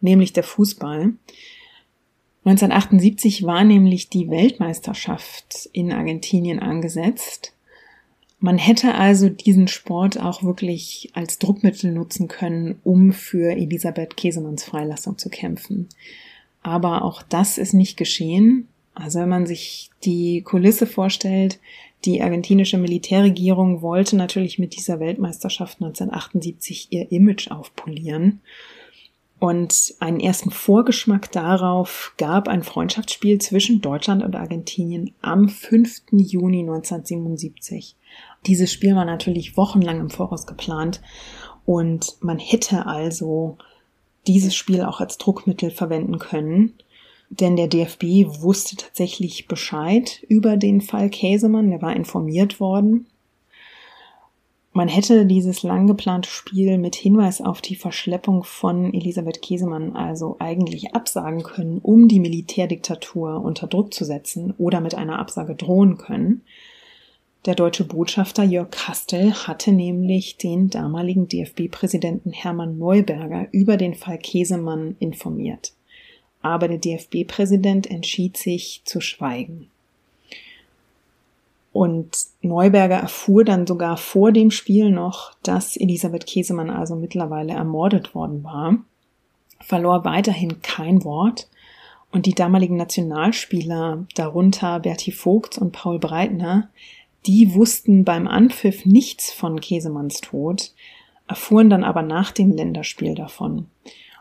nämlich 0.00 0.34
der 0.34 0.44
Fußball. 0.44 1.12
1978 2.48 3.44
war 3.44 3.62
nämlich 3.62 4.08
die 4.08 4.30
Weltmeisterschaft 4.30 5.68
in 5.72 5.92
Argentinien 5.92 6.60
angesetzt. 6.60 7.52
Man 8.40 8.56
hätte 8.56 8.94
also 8.94 9.28
diesen 9.28 9.68
Sport 9.68 10.18
auch 10.18 10.42
wirklich 10.42 11.10
als 11.12 11.38
Druckmittel 11.38 11.92
nutzen 11.92 12.26
können, 12.26 12.80
um 12.84 13.12
für 13.12 13.52
Elisabeth 13.52 14.16
Käsemanns 14.16 14.64
Freilassung 14.64 15.18
zu 15.18 15.28
kämpfen. 15.28 15.88
Aber 16.62 17.04
auch 17.04 17.22
das 17.22 17.58
ist 17.58 17.74
nicht 17.74 17.98
geschehen. 17.98 18.68
Also 18.94 19.20
wenn 19.20 19.28
man 19.28 19.46
sich 19.46 19.90
die 20.04 20.40
Kulisse 20.40 20.86
vorstellt, 20.86 21.58
die 22.06 22.22
argentinische 22.22 22.78
Militärregierung 22.78 23.82
wollte 23.82 24.16
natürlich 24.16 24.58
mit 24.58 24.74
dieser 24.74 25.00
Weltmeisterschaft 25.00 25.82
1978 25.82 26.88
ihr 26.90 27.12
Image 27.12 27.50
aufpolieren. 27.50 28.40
Und 29.40 29.94
einen 30.00 30.18
ersten 30.18 30.50
Vorgeschmack 30.50 31.30
darauf 31.30 32.12
gab 32.16 32.48
ein 32.48 32.64
Freundschaftsspiel 32.64 33.40
zwischen 33.40 33.80
Deutschland 33.80 34.24
und 34.24 34.34
Argentinien 34.34 35.14
am 35.22 35.48
5. 35.48 36.02
Juni 36.10 36.60
1977. 36.60 37.94
Dieses 38.46 38.72
Spiel 38.72 38.96
war 38.96 39.04
natürlich 39.04 39.56
wochenlang 39.56 40.00
im 40.00 40.10
Voraus 40.10 40.46
geplant 40.46 41.00
und 41.64 42.16
man 42.20 42.38
hätte 42.38 42.86
also 42.86 43.58
dieses 44.26 44.56
Spiel 44.56 44.82
auch 44.82 45.00
als 45.00 45.18
Druckmittel 45.18 45.70
verwenden 45.70 46.18
können. 46.18 46.74
Denn 47.30 47.56
der 47.56 47.68
DFB 47.68 48.40
wusste 48.40 48.76
tatsächlich 48.76 49.48
Bescheid 49.48 50.24
über 50.28 50.56
den 50.56 50.80
Fall 50.80 51.10
Käsemann, 51.10 51.70
der 51.70 51.82
war 51.82 51.94
informiert 51.94 52.58
worden. 52.58 53.06
Man 54.78 54.86
hätte 54.86 55.26
dieses 55.26 55.64
lang 55.64 55.88
geplante 55.88 56.30
Spiel 56.30 56.78
mit 56.78 56.94
Hinweis 56.94 57.40
auf 57.40 57.60
die 57.60 57.74
Verschleppung 57.74 58.44
von 58.44 58.94
Elisabeth 58.94 59.42
Käsemann 59.42 59.96
also 59.96 60.36
eigentlich 60.38 60.94
absagen 60.94 61.42
können, 61.42 61.78
um 61.78 62.06
die 62.06 62.20
Militärdiktatur 62.20 63.42
unter 63.42 63.66
Druck 63.66 63.92
zu 63.92 64.04
setzen 64.04 64.54
oder 64.56 64.80
mit 64.80 64.94
einer 64.94 65.18
Absage 65.18 65.56
drohen 65.56 65.98
können. 65.98 66.42
Der 67.44 67.56
deutsche 67.56 67.82
Botschafter 67.82 68.44
Jörg 68.44 68.70
Kastel 68.70 69.32
hatte 69.32 69.72
nämlich 69.72 70.36
den 70.36 70.70
damaligen 70.70 71.26
DFB-Präsidenten 71.26 72.30
Hermann 72.30 72.78
Neuberger 72.78 73.48
über 73.50 73.78
den 73.78 73.96
Fall 73.96 74.18
Käsemann 74.18 74.94
informiert. 75.00 75.72
Aber 76.40 76.68
der 76.68 76.78
DFB-Präsident 76.78 77.90
entschied 77.90 78.36
sich 78.36 78.82
zu 78.84 79.00
schweigen. 79.00 79.72
Und 81.72 82.16
Neuberger 82.40 82.96
erfuhr 82.96 83.44
dann 83.44 83.66
sogar 83.66 83.96
vor 83.96 84.32
dem 84.32 84.50
Spiel 84.50 84.90
noch, 84.90 85.34
dass 85.42 85.76
Elisabeth 85.76 86.26
Käsemann 86.26 86.70
also 86.70 86.96
mittlerweile 86.96 87.52
ermordet 87.52 88.14
worden 88.14 88.42
war, 88.42 88.78
verlor 89.60 90.04
weiterhin 90.04 90.62
kein 90.62 91.04
Wort 91.04 91.48
und 92.10 92.26
die 92.26 92.34
damaligen 92.34 92.76
Nationalspieler, 92.76 94.06
darunter 94.14 94.80
Berti 94.80 95.12
Vogt 95.12 95.58
und 95.58 95.72
Paul 95.72 95.98
Breitner, 95.98 96.70
die 97.26 97.54
wussten 97.54 98.04
beim 98.04 98.26
Anpfiff 98.26 98.86
nichts 98.86 99.30
von 99.32 99.60
Käsemanns 99.60 100.20
Tod, 100.20 100.72
erfuhren 101.26 101.68
dann 101.68 101.84
aber 101.84 102.02
nach 102.02 102.32
dem 102.32 102.52
Länderspiel 102.52 103.14
davon. 103.14 103.66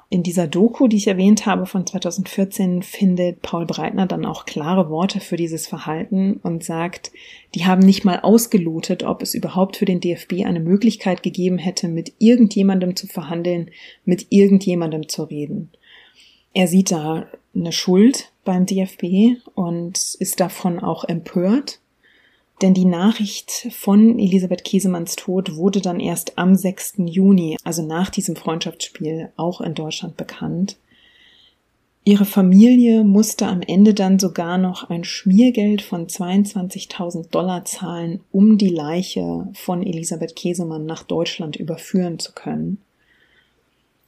In 0.09 0.23
dieser 0.23 0.47
Doku, 0.47 0.87
die 0.87 0.95
ich 0.95 1.07
erwähnt 1.07 1.45
habe 1.45 1.65
von 1.65 1.85
2014, 1.85 2.81
findet 2.81 3.41
Paul 3.41 3.65
Breitner 3.65 4.05
dann 4.05 4.25
auch 4.25 4.45
klare 4.45 4.89
Worte 4.89 5.19
für 5.19 5.35
dieses 5.35 5.67
Verhalten 5.67 6.39
und 6.43 6.63
sagt, 6.63 7.11
die 7.55 7.65
haben 7.65 7.81
nicht 7.81 8.05
mal 8.05 8.21
ausgelotet, 8.21 9.03
ob 9.03 9.21
es 9.21 9.33
überhaupt 9.33 9.75
für 9.75 9.83
den 9.83 9.99
DFB 9.99 10.45
eine 10.45 10.61
Möglichkeit 10.61 11.23
gegeben 11.23 11.57
hätte, 11.57 11.89
mit 11.89 12.13
irgendjemandem 12.19 12.95
zu 12.95 13.05
verhandeln, 13.07 13.69
mit 14.05 14.27
irgendjemandem 14.29 15.09
zu 15.09 15.23
reden. 15.23 15.71
Er 16.53 16.69
sieht 16.69 16.91
da 16.91 17.27
eine 17.53 17.73
Schuld 17.73 18.31
beim 18.45 18.65
DFB 18.65 19.41
und 19.55 19.97
ist 20.19 20.39
davon 20.39 20.79
auch 20.79 21.03
empört 21.03 21.81
denn 22.61 22.73
die 22.73 22.85
Nachricht 22.85 23.67
von 23.71 24.17
Elisabeth 24.17 24.63
Käsemanns 24.63 25.15
Tod 25.15 25.55
wurde 25.55 25.79
dann 25.79 25.99
erst 25.99 26.37
am 26.37 26.55
6. 26.55 26.95
Juni, 27.05 27.57
also 27.63 27.85
nach 27.85 28.09
diesem 28.09 28.35
Freundschaftsspiel, 28.35 29.31
auch 29.37 29.61
in 29.61 29.75
Deutschland 29.75 30.17
bekannt. 30.17 30.77
Ihre 32.03 32.25
Familie 32.25 33.03
musste 33.03 33.47
am 33.47 33.61
Ende 33.61 33.93
dann 33.93 34.17
sogar 34.17 34.57
noch 34.57 34.89
ein 34.89 35.03
Schmiergeld 35.03 35.81
von 35.81 36.07
22.000 36.07 37.29
Dollar 37.31 37.65
zahlen, 37.65 38.21
um 38.31 38.57
die 38.57 38.69
Leiche 38.69 39.49
von 39.53 39.83
Elisabeth 39.83 40.35
Käsemann 40.35 40.85
nach 40.85 41.03
Deutschland 41.03 41.57
überführen 41.57 42.17
zu 42.17 42.31
können. 42.31 42.77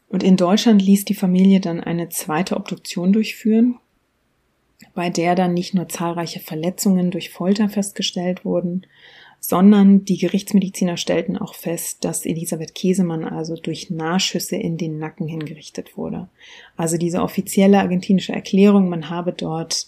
Und 0.07 0.23
in 0.23 0.37
Deutschland 0.37 0.81
ließ 0.81 1.05
die 1.05 1.13
Familie 1.13 1.59
dann 1.59 1.81
eine 1.81 2.07
zweite 2.07 2.55
Obduktion 2.55 3.11
durchführen, 3.11 3.75
bei 4.93 5.09
der 5.09 5.35
dann 5.35 5.53
nicht 5.53 5.73
nur 5.73 5.89
zahlreiche 5.89 6.39
Verletzungen 6.39 7.11
durch 7.11 7.29
Folter 7.29 7.69
festgestellt 7.69 8.45
wurden, 8.45 8.85
sondern 9.39 10.03
die 10.03 10.17
Gerichtsmediziner 10.17 10.97
stellten 10.97 11.37
auch 11.37 11.53
fest, 11.53 12.03
dass 12.03 12.25
Elisabeth 12.25 12.75
Käsemann 12.75 13.23
also 13.23 13.55
durch 13.55 13.89
Nahschüsse 13.89 14.57
in 14.57 14.77
den 14.77 14.99
Nacken 14.99 15.27
hingerichtet 15.27 15.97
wurde. 15.97 16.27
Also 16.75 16.97
diese 16.97 17.21
offizielle 17.21 17.79
argentinische 17.79 18.33
Erklärung, 18.33 18.89
man 18.89 19.09
habe 19.09 19.31
dort 19.31 19.87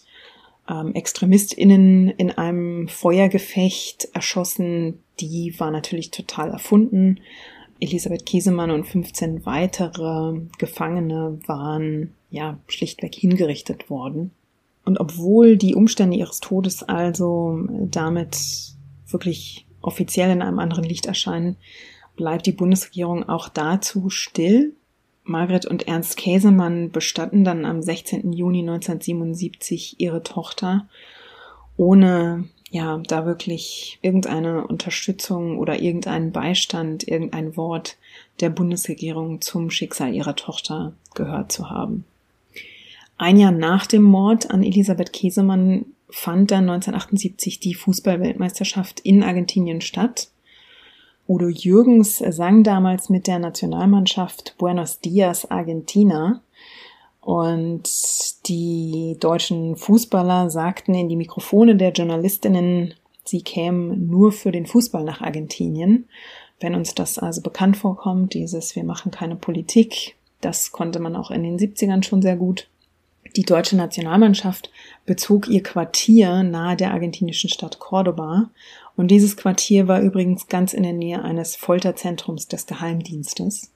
ähm, 0.70 0.94
ExtremistInnen 0.96 2.10
in 2.12 2.32
einem 2.32 2.88
Feuergefecht 2.88 4.08
erschossen, 4.14 5.00
die 5.20 5.60
war 5.60 5.72
natürlich 5.72 6.12
total 6.12 6.50
erfunden. 6.52 7.20
Elisabeth 7.80 8.26
Käsemann 8.26 8.72
und 8.72 8.86
15 8.86 9.46
weitere 9.46 10.40
Gefangene 10.60 11.40
waren 11.46 12.14
ja 12.30 12.58
schlichtweg 12.68 13.16
hingerichtet 13.16 13.90
worden. 13.90 14.32
Und 14.84 15.00
obwohl 15.00 15.58
die 15.58 15.76
Umstände 15.76 16.18
ihres 16.18 16.40
Todes 16.40 16.84
also 16.84 17.60
damit 17.70 18.38
wirklich 19.08 19.66
offiziell 19.82 20.32
in 20.32 20.42
einem 20.42 20.60
anderen 20.60 20.84
Licht 20.84 21.06
erscheinen, 21.06 21.58
bleibt 22.16 22.46
die 22.46 22.52
Bundesregierung 22.52 23.28
auch 23.28 23.50
dazu 23.50 24.10
still. 24.10 24.74
Margret 25.24 25.66
und 25.66 25.88
Ernst 25.88 26.18
Käsemann 26.18 26.92
bestatten 26.92 27.44
dann 27.44 27.66
am 27.66 27.82
16. 27.82 28.34
Juni 28.34 28.62
1977 28.62 30.00
ihre 30.00 30.24
Tochter, 30.24 30.88
ohne 31.78 32.46
ja, 32.72 33.02
da 33.06 33.26
wirklich 33.26 34.00
irgendeine 34.02 34.66
Unterstützung 34.66 35.60
oder 35.60 35.82
irgendeinen 35.82 36.32
Beistand, 36.32 37.08
irgendein 37.08 37.58
Wort 37.58 37.98
der 38.40 38.50
Bundesregierung 38.50 39.42
zum 39.42 39.70
Schicksal 39.70 40.14
ihrer 40.14 40.36
Tochter 40.38 40.94
gehört 41.14 41.52
zu 41.52 41.70
haben. 41.70 42.06
Ein 43.22 43.38
Jahr 43.38 43.52
nach 43.52 43.86
dem 43.86 44.02
Mord 44.02 44.50
an 44.50 44.64
Elisabeth 44.64 45.14
Käsemann 45.14 45.86
fand 46.10 46.50
dann 46.50 46.68
1978 46.68 47.60
die 47.60 47.76
Fußballweltmeisterschaft 47.76 49.00
in 49.02 49.22
Argentinien 49.22 49.82
statt. 49.82 50.32
Udo 51.28 51.48
Jürgens 51.48 52.18
sang 52.18 52.64
damals 52.64 53.10
mit 53.10 53.28
der 53.28 53.38
Nationalmannschaft 53.38 54.56
Buenos 54.58 55.02
Dias 55.02 55.52
Argentina 55.52 56.42
und 57.20 57.84
die 58.48 59.18
deutschen 59.20 59.76
Fußballer 59.76 60.50
sagten 60.50 60.96
in 60.96 61.08
die 61.08 61.16
Mikrofone 61.16 61.76
der 61.76 61.92
Journalistinnen, 61.92 62.96
sie 63.24 63.44
kämen 63.44 64.08
nur 64.08 64.32
für 64.32 64.52
den 64.52 64.66
Fußball 64.66 65.04
nach 65.04 65.22
Argentinien. 65.22 66.10
Wenn 66.60 66.74
uns 66.74 66.96
das 66.96 67.20
also 67.20 67.42
bekannt 67.42 67.78
vorkommt, 67.78 68.34
dieses 68.34 68.76
wir 68.76 68.84
machen 68.84 69.12
keine 69.12 69.36
Politik, 69.36 70.16
das 70.42 70.72
konnte 70.72 70.98
man 70.98 71.16
auch 71.16 71.30
in 71.30 71.44
den 71.44 71.60
70ern 71.60 72.02
schon 72.02 72.24
sehr 72.24 72.36
gut. 72.36 72.68
Die 73.36 73.44
deutsche 73.44 73.78
Nationalmannschaft 73.78 74.72
bezog 75.06 75.48
ihr 75.48 75.64
Quartier 75.64 76.44
nahe 76.44 76.76
der 76.76 76.92
argentinischen 76.92 77.50
Stadt 77.50 77.80
Cordoba 77.80 78.50
und 78.98 79.10
dieses 79.10 79.38
Quartier 79.38 79.88
war 79.88 80.02
übrigens 80.02 80.48
ganz 80.48 80.74
in 80.74 80.84
der 80.84 80.94
Nähe 80.94 81.22
eines 81.24 81.56
Folterzentrums 81.56 82.48
des 82.48 82.66
Geheimdienstes. 82.66 83.72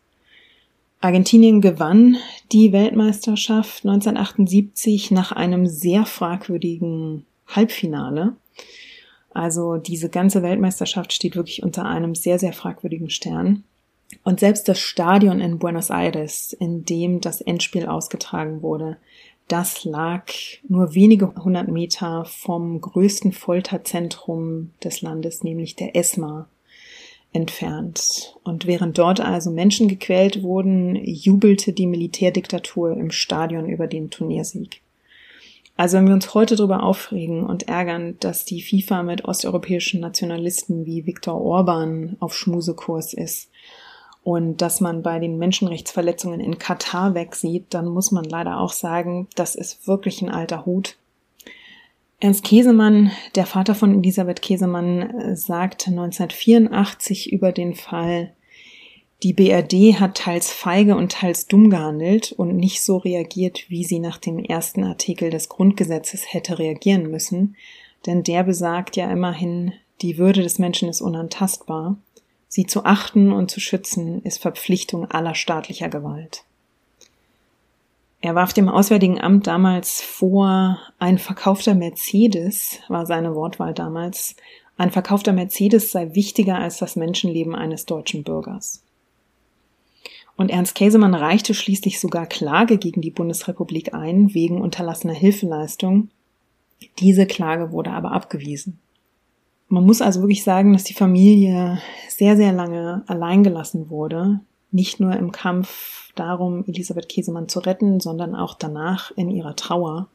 Argentinien 1.00 1.62
gewann 1.62 2.18
die 2.52 2.74
Weltmeisterschaft 2.74 3.86
1978 3.86 5.12
nach 5.12 5.32
einem 5.32 5.68
sehr 5.68 6.06
fragwürdigen 6.06 7.26
Halbfinale. 7.48 8.36
Also 9.34 9.78
diese 9.78 10.10
ganze 10.10 10.44
Weltmeisterschaft 10.44 11.14
steht 11.14 11.36
wirklich 11.36 11.64
unter 11.64 11.86
einem 11.86 12.16
sehr, 12.16 12.40
sehr 12.40 12.54
fragwürdigen 12.54 13.10
Stern. 13.10 13.64
Und 14.24 14.40
selbst 14.40 14.68
das 14.68 14.80
Stadion 14.80 15.42
in 15.42 15.60
Buenos 15.60 15.90
Aires, 15.90 16.54
in 16.54 16.86
dem 16.86 17.22
das 17.22 17.42
Endspiel 17.42 17.86
ausgetragen 17.86 18.62
wurde, 18.62 18.98
das 19.48 19.84
lag 19.84 20.32
nur 20.68 20.96
wenige 20.96 21.36
hundert 21.36 21.68
Meter 21.68 22.26
vom 22.26 22.82
größten 22.82 23.32
Folterzentrum 23.32 24.72
des 24.84 25.02
Landes, 25.02 25.44
nämlich 25.44 25.76
der 25.76 25.96
ESMA, 25.96 26.48
entfernt. 27.32 28.38
Und 28.44 28.66
während 28.66 28.98
dort 28.98 29.20
also 29.20 29.52
Menschen 29.52 29.88
gequält 29.88 30.42
wurden, 30.42 30.96
jubelte 30.96 31.74
die 31.74 31.86
Militärdiktatur 31.86 32.98
im 32.98 33.12
Stadion 33.12 33.70
über 33.70 33.88
den 33.88 34.10
Turniersieg. 34.10 34.82
Also 35.78 35.98
wenn 35.98 36.08
wir 36.08 36.14
uns 36.14 36.34
heute 36.34 36.56
darüber 36.56 36.84
aufregen 36.84 37.44
und 37.44 37.68
ärgern, 37.68 38.16
dass 38.22 38.46
die 38.46 38.62
FIFA 38.62 39.04
mit 39.04 39.26
osteuropäischen 39.26 40.00
Nationalisten 40.00 40.86
wie 40.86 41.06
Viktor 41.06 41.40
Orban 41.40 42.16
auf 42.22 42.36
Schmusekurs 42.36 43.14
ist, 43.14 43.50
und 44.26 44.58
dass 44.58 44.82
man 44.82 45.04
bei 45.04 45.20
den 45.20 45.38
Menschenrechtsverletzungen 45.38 46.40
in 46.40 46.58
Katar 46.58 47.14
wegsieht, 47.14 47.68
dann 47.70 47.86
muss 47.86 48.12
man 48.12 48.26
leider 48.26 48.60
auch 48.60 48.74
sagen, 48.74 49.28
das 49.36 49.54
ist 49.54 49.88
wirklich 49.88 50.24
ein 50.24 50.30
alter 50.30 50.66
Hut. 50.66 50.98
Ernst 52.20 52.44
Käsemann, 52.44 53.12
der 53.36 53.46
Vater 53.46 53.76
von 53.76 53.94
Elisabeth 53.94 54.42
Käsemann, 54.42 55.36
sagte 55.36 55.92
1984 55.92 57.32
über 57.32 57.52
den 57.52 57.76
Fall, 57.76 58.34
die 59.22 59.34
BRD 59.34 60.00
hat 60.00 60.18
teils 60.18 60.52
feige 60.52 60.96
und 60.96 61.12
teils 61.12 61.46
dumm 61.46 61.70
gehandelt 61.70 62.32
und 62.32 62.58
nicht 62.58 62.82
so 62.82 62.98
reagiert, 62.98 63.70
wie 63.70 63.84
sie 63.84 64.00
nach 64.00 64.18
dem 64.18 64.40
ersten 64.40 64.84
Artikel 64.84 65.30
des 65.30 65.50
Grundgesetzes 65.50 66.34
hätte 66.34 66.58
reagieren 66.58 67.12
müssen, 67.12 67.56
denn 68.08 68.24
der 68.24 68.44
besagt 68.44 68.96
ja 68.96 69.08
immerhin, 69.12 69.74
die 70.02 70.18
Würde 70.18 70.42
des 70.42 70.58
Menschen 70.58 70.90
ist 70.90 71.02
unantastbar. 71.02 71.98
Sie 72.56 72.66
zu 72.66 72.86
achten 72.86 73.34
und 73.34 73.52
zu 73.52 73.60
schützen 73.60 74.22
ist 74.22 74.42
Verpflichtung 74.42 75.12
aller 75.12 75.36
staatlicher 75.36 75.90
Gewalt. 75.90 76.46
Er 78.22 78.34
warf 78.34 78.54
dem 78.54 78.70
Auswärtigen 78.70 79.20
Amt 79.20 79.46
damals 79.46 80.00
vor, 80.00 80.80
ein 80.98 81.18
verkaufter 81.18 81.76
Mercedes, 81.76 82.80
war 82.88 83.06
seine 83.06 83.36
Wortwahl 83.36 83.74
damals, 83.74 84.38
ein 84.78 84.90
verkaufter 84.90 85.34
Mercedes 85.34 85.92
sei 85.92 86.16
wichtiger 86.16 86.58
als 86.58 86.78
das 86.78 86.96
Menschenleben 86.96 87.56
eines 87.56 87.88
deutschen 87.88 88.24
Bürgers. 88.24 88.82
Und 90.38 90.50
Ernst 90.50 90.76
Käsemann 90.76 91.14
reichte 91.14 91.54
schließlich 91.54 92.00
sogar 92.00 92.26
Klage 92.26 92.78
gegen 92.78 93.02
die 93.02 93.12
Bundesrepublik 93.12 93.94
ein, 93.94 94.34
wegen 94.34 94.62
unterlassener 94.62 95.14
Hilfeleistung. 95.14 96.08
Diese 97.00 97.26
Klage 97.26 97.74
wurde 97.74 97.92
aber 97.92 98.14
abgewiesen. 98.14 98.80
Man 99.68 99.86
muss 99.86 100.02
also 100.02 100.22
wirklich 100.22 100.44
sagen, 100.44 100.74
dass 100.74 100.84
die 100.84 100.94
Familie 100.94 101.80
sehr, 102.08 102.38
sehr 102.38 102.52
lange 102.52 103.04
allein 103.08 103.44
gelassen 103.44 103.90
wurde. 103.90 104.40
Nicht 104.72 105.00
nur 105.00 105.16
im 105.16 105.32
Kampf 105.32 106.12
darum, 106.16 106.64
Elisabeth 106.68 107.10
Käsemann 107.10 107.50
zu 107.50 107.60
retten, 107.60 108.00
sondern 108.00 108.36
auch 108.36 108.54
danach 108.56 109.12
in 109.12 109.32
ihrer 109.32 109.56
Trauer. 109.56 110.08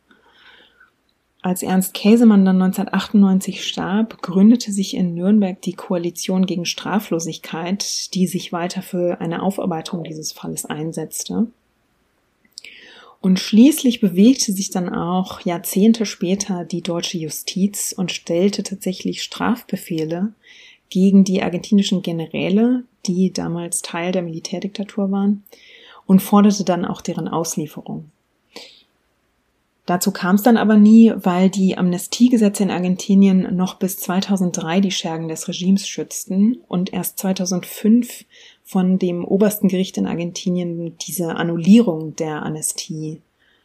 Als 1.42 1.62
Ernst 1.62 1.94
Käsemann 1.94 2.44
dann 2.44 2.60
1998 2.60 3.66
starb, 3.66 4.20
gründete 4.20 4.72
sich 4.72 4.94
in 4.94 5.14
Nürnberg 5.14 5.60
die 5.62 5.72
Koalition 5.72 6.44
gegen 6.44 6.66
Straflosigkeit, 6.66 8.14
die 8.14 8.26
sich 8.26 8.52
weiter 8.52 8.82
für 8.82 9.20
eine 9.22 9.42
Aufarbeitung 9.42 10.04
dieses 10.04 10.32
Falles 10.32 10.66
einsetzte. 10.66 11.46
Und 13.20 13.38
schließlich 13.38 14.00
bewegte 14.00 14.52
sich 14.52 14.70
dann 14.70 14.88
auch 14.88 15.40
Jahrzehnte 15.40 16.06
später 16.06 16.64
die 16.64 16.80
deutsche 16.80 17.18
Justiz 17.18 17.92
und 17.92 18.12
stellte 18.12 18.62
tatsächlich 18.62 19.22
Strafbefehle 19.22 20.32
gegen 20.88 21.24
die 21.24 21.42
argentinischen 21.42 22.02
Generäle, 22.02 22.84
die 23.06 23.32
damals 23.32 23.82
Teil 23.82 24.12
der 24.12 24.22
Militärdiktatur 24.22 25.10
waren, 25.10 25.44
und 26.06 26.20
forderte 26.20 26.64
dann 26.64 26.84
auch 26.84 27.02
deren 27.02 27.28
Auslieferung. 27.28 28.10
Dazu 29.90 30.12
kam 30.12 30.36
es 30.36 30.44
dann 30.44 30.56
aber 30.56 30.76
nie, 30.76 31.12
weil 31.16 31.50
die 31.50 31.76
Amnestiegesetze 31.76 32.62
in 32.62 32.70
Argentinien 32.70 33.56
noch 33.56 33.74
bis 33.74 33.96
2003 33.96 34.80
die 34.80 34.92
Schergen 34.92 35.26
des 35.26 35.48
Regimes 35.48 35.88
schützten 35.88 36.58
und 36.68 36.92
erst 36.92 37.18
2005 37.18 38.24
von 38.62 39.00
dem 39.00 39.24
obersten 39.24 39.66
Gericht 39.66 39.96
in 39.96 40.06
Argentinien 40.06 40.96
diese 40.98 41.34
Annullierung 41.34 42.14
der 42.14 42.44
Amnestie 42.44 43.20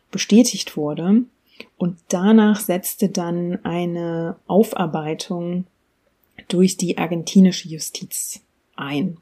bestätigt 0.10 0.76
wurde. 0.76 1.26
Und 1.78 2.00
danach 2.08 2.60
setzte 2.60 3.10
dann 3.10 3.64
eine 3.64 4.38
Aufarbeitung 4.48 5.68
durch 6.48 6.76
die 6.76 6.98
argentinische 6.98 7.68
Justiz 7.68 8.42
ein. 8.76 9.18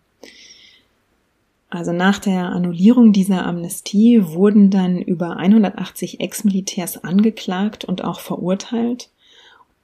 Also 1.74 1.92
nach 1.92 2.20
der 2.20 2.52
Annullierung 2.52 3.14
dieser 3.14 3.48
Amnestie 3.48 4.24
wurden 4.24 4.70
dann 4.70 5.02
über 5.02 5.38
180 5.38 6.20
Ex-Militärs 6.20 7.04
angeklagt 7.04 7.84
und 7.84 8.04
auch 8.04 8.20
verurteilt. 8.20 9.10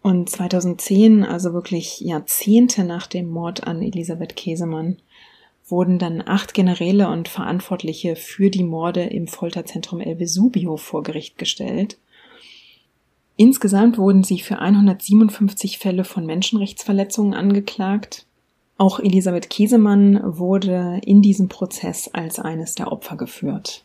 Und 0.04 0.30
2010, 0.30 1.24
also 1.24 1.52
wirklich 1.52 2.00
Jahrzehnte 2.00 2.84
nach 2.84 3.08
dem 3.08 3.28
Mord 3.28 3.66
an 3.66 3.82
Elisabeth 3.82 4.36
Käsemann, 4.36 4.98
wurden 5.66 5.98
dann 5.98 6.22
acht 6.24 6.54
Generäle 6.54 7.10
und 7.10 7.28
Verantwortliche 7.28 8.16
für 8.16 8.52
die 8.52 8.64
Morde 8.64 9.02
im 9.06 9.28
Folterzentrum 9.28 10.00
El 10.00 10.20
Vesubio 10.20 10.78
vor 10.78 11.02
Gericht 11.02 11.40
gestellt. 11.40 11.98
Insgesamt 13.36 13.98
wurden 13.98 14.24
sie 14.24 14.42
für 14.42 14.60
157 14.60 15.80
Fälle 15.80 16.04
von 16.04 16.28
Menschenrechtsverletzungen 16.28 17.34
angeklagt 17.34 18.28
auch 18.80 19.00
Elisabeth 19.00 19.50
Kiesemann 19.50 20.22
wurde 20.24 21.02
in 21.04 21.22
diesem 21.22 21.50
Prozess 21.50 22.08
als 22.14 22.40
eines 22.40 22.76
der 22.76 22.92
Opfer 22.92 23.18
geführt. 23.18 23.84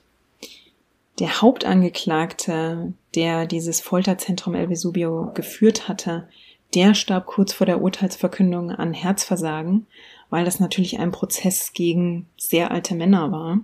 Der 1.18 1.42
Hauptangeklagte, 1.42 2.92
der 3.14 3.47
dieses 3.47 3.80
Folterzentrum 3.80 4.55
El 4.55 4.70
Vesubio 4.70 5.32
geführt 5.34 5.88
hatte, 5.88 6.28
der 6.74 6.95
starb 6.95 7.26
kurz 7.26 7.53
vor 7.53 7.66
der 7.66 7.82
Urteilsverkündung 7.82 8.70
an 8.70 8.95
Herzversagen, 8.95 9.86
weil 10.30 10.45
das 10.45 10.61
natürlich 10.61 10.99
ein 11.01 11.11
Prozess 11.11 11.72
gegen 11.72 12.26
sehr 12.36 12.70
alte 12.70 12.95
Männer 12.95 13.32
war. 13.32 13.59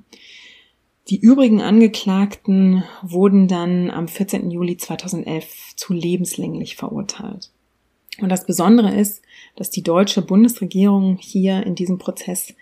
Die 1.10 1.20
übrigen 1.20 1.60
Angeklagten 1.60 2.82
wurden 3.02 3.46
dann 3.46 3.90
am 3.90 4.08
14. 4.08 4.50
Juli 4.50 4.76
2011 4.76 5.74
zu 5.76 5.92
lebenslänglich 5.92 6.76
verurteilt. 6.76 7.50
Und 8.20 8.28
das 8.30 8.46
Besondere 8.46 8.94
ist, 8.94 9.22
dass 9.60 9.68
die 9.68 9.82
deutsche 9.82 10.22
Bundesregierung 10.22 11.18
hier 11.20 11.66
in 11.66 11.74
diesem 11.74 11.98
Prozess 11.98 12.54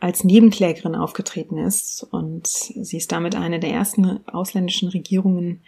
als 0.00 0.24
Nebenklägerin 0.24 0.94
aufgetreten 0.94 1.58
ist 1.58 2.06
und 2.10 2.46
sie 2.46 2.96
ist 2.96 3.12
damit 3.12 3.34
eine 3.34 3.60
der 3.60 3.70
ersten 3.70 4.26
ausländischen 4.26 4.88
Regierungen, 4.88 5.60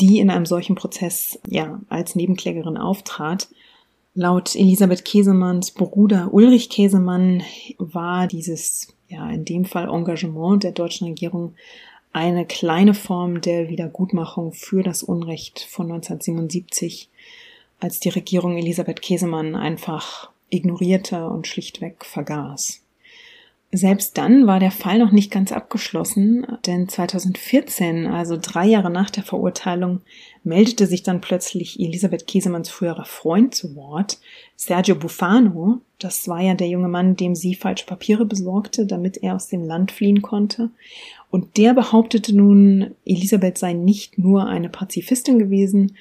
die 0.00 0.20
in 0.20 0.30
einem 0.30 0.46
solchen 0.46 0.74
Prozess 0.74 1.38
ja 1.46 1.82
als 1.90 2.14
Nebenklägerin 2.14 2.78
auftrat. 2.78 3.50
Laut 4.14 4.56
Elisabeth 4.56 5.04
Käsemanns 5.04 5.72
Bruder 5.72 6.32
Ulrich 6.32 6.70
Käsemann 6.70 7.42
war 7.76 8.26
dieses 8.26 8.88
ja 9.08 9.28
in 9.28 9.44
dem 9.44 9.66
Fall 9.66 9.90
Engagement 9.90 10.62
der 10.62 10.72
deutschen 10.72 11.08
Regierung 11.08 11.56
eine 12.14 12.46
kleine 12.46 12.94
Form 12.94 13.42
der 13.42 13.68
Wiedergutmachung 13.68 14.54
für 14.54 14.82
das 14.82 15.02
Unrecht 15.02 15.60
von 15.60 15.92
1977 15.92 17.10
als 17.82 18.00
die 18.00 18.10
Regierung 18.10 18.56
Elisabeth 18.56 19.02
Käsemann 19.02 19.56
einfach 19.56 20.30
ignorierte 20.50 21.26
und 21.26 21.46
schlichtweg 21.46 22.04
vergaß. 22.04 22.82
Selbst 23.74 24.18
dann 24.18 24.46
war 24.46 24.60
der 24.60 24.70
Fall 24.70 24.98
noch 24.98 25.12
nicht 25.12 25.30
ganz 25.30 25.50
abgeschlossen, 25.50 26.46
denn 26.66 26.90
2014, 26.90 28.06
also 28.06 28.36
drei 28.38 28.66
Jahre 28.66 28.90
nach 28.90 29.08
der 29.08 29.22
Verurteilung, 29.22 30.02
meldete 30.44 30.86
sich 30.86 31.02
dann 31.02 31.22
plötzlich 31.22 31.80
Elisabeth 31.80 32.26
Käsemanns 32.26 32.68
früherer 32.68 33.06
Freund 33.06 33.54
zu 33.54 33.74
Wort, 33.74 34.18
Sergio 34.56 34.94
Bufano. 34.94 35.80
Das 35.98 36.28
war 36.28 36.42
ja 36.42 36.52
der 36.52 36.68
junge 36.68 36.88
Mann, 36.88 37.16
dem 37.16 37.34
sie 37.34 37.54
falsche 37.54 37.86
Papiere 37.86 38.26
besorgte, 38.26 38.84
damit 38.84 39.16
er 39.16 39.36
aus 39.36 39.48
dem 39.48 39.64
Land 39.64 39.90
fliehen 39.90 40.20
konnte. 40.20 40.68
Und 41.30 41.56
der 41.56 41.72
behauptete 41.72 42.36
nun, 42.36 42.94
Elisabeth 43.06 43.56
sei 43.56 43.72
nicht 43.72 44.18
nur 44.18 44.46
eine 44.46 44.68
Pazifistin 44.68 45.38
gewesen, 45.38 45.96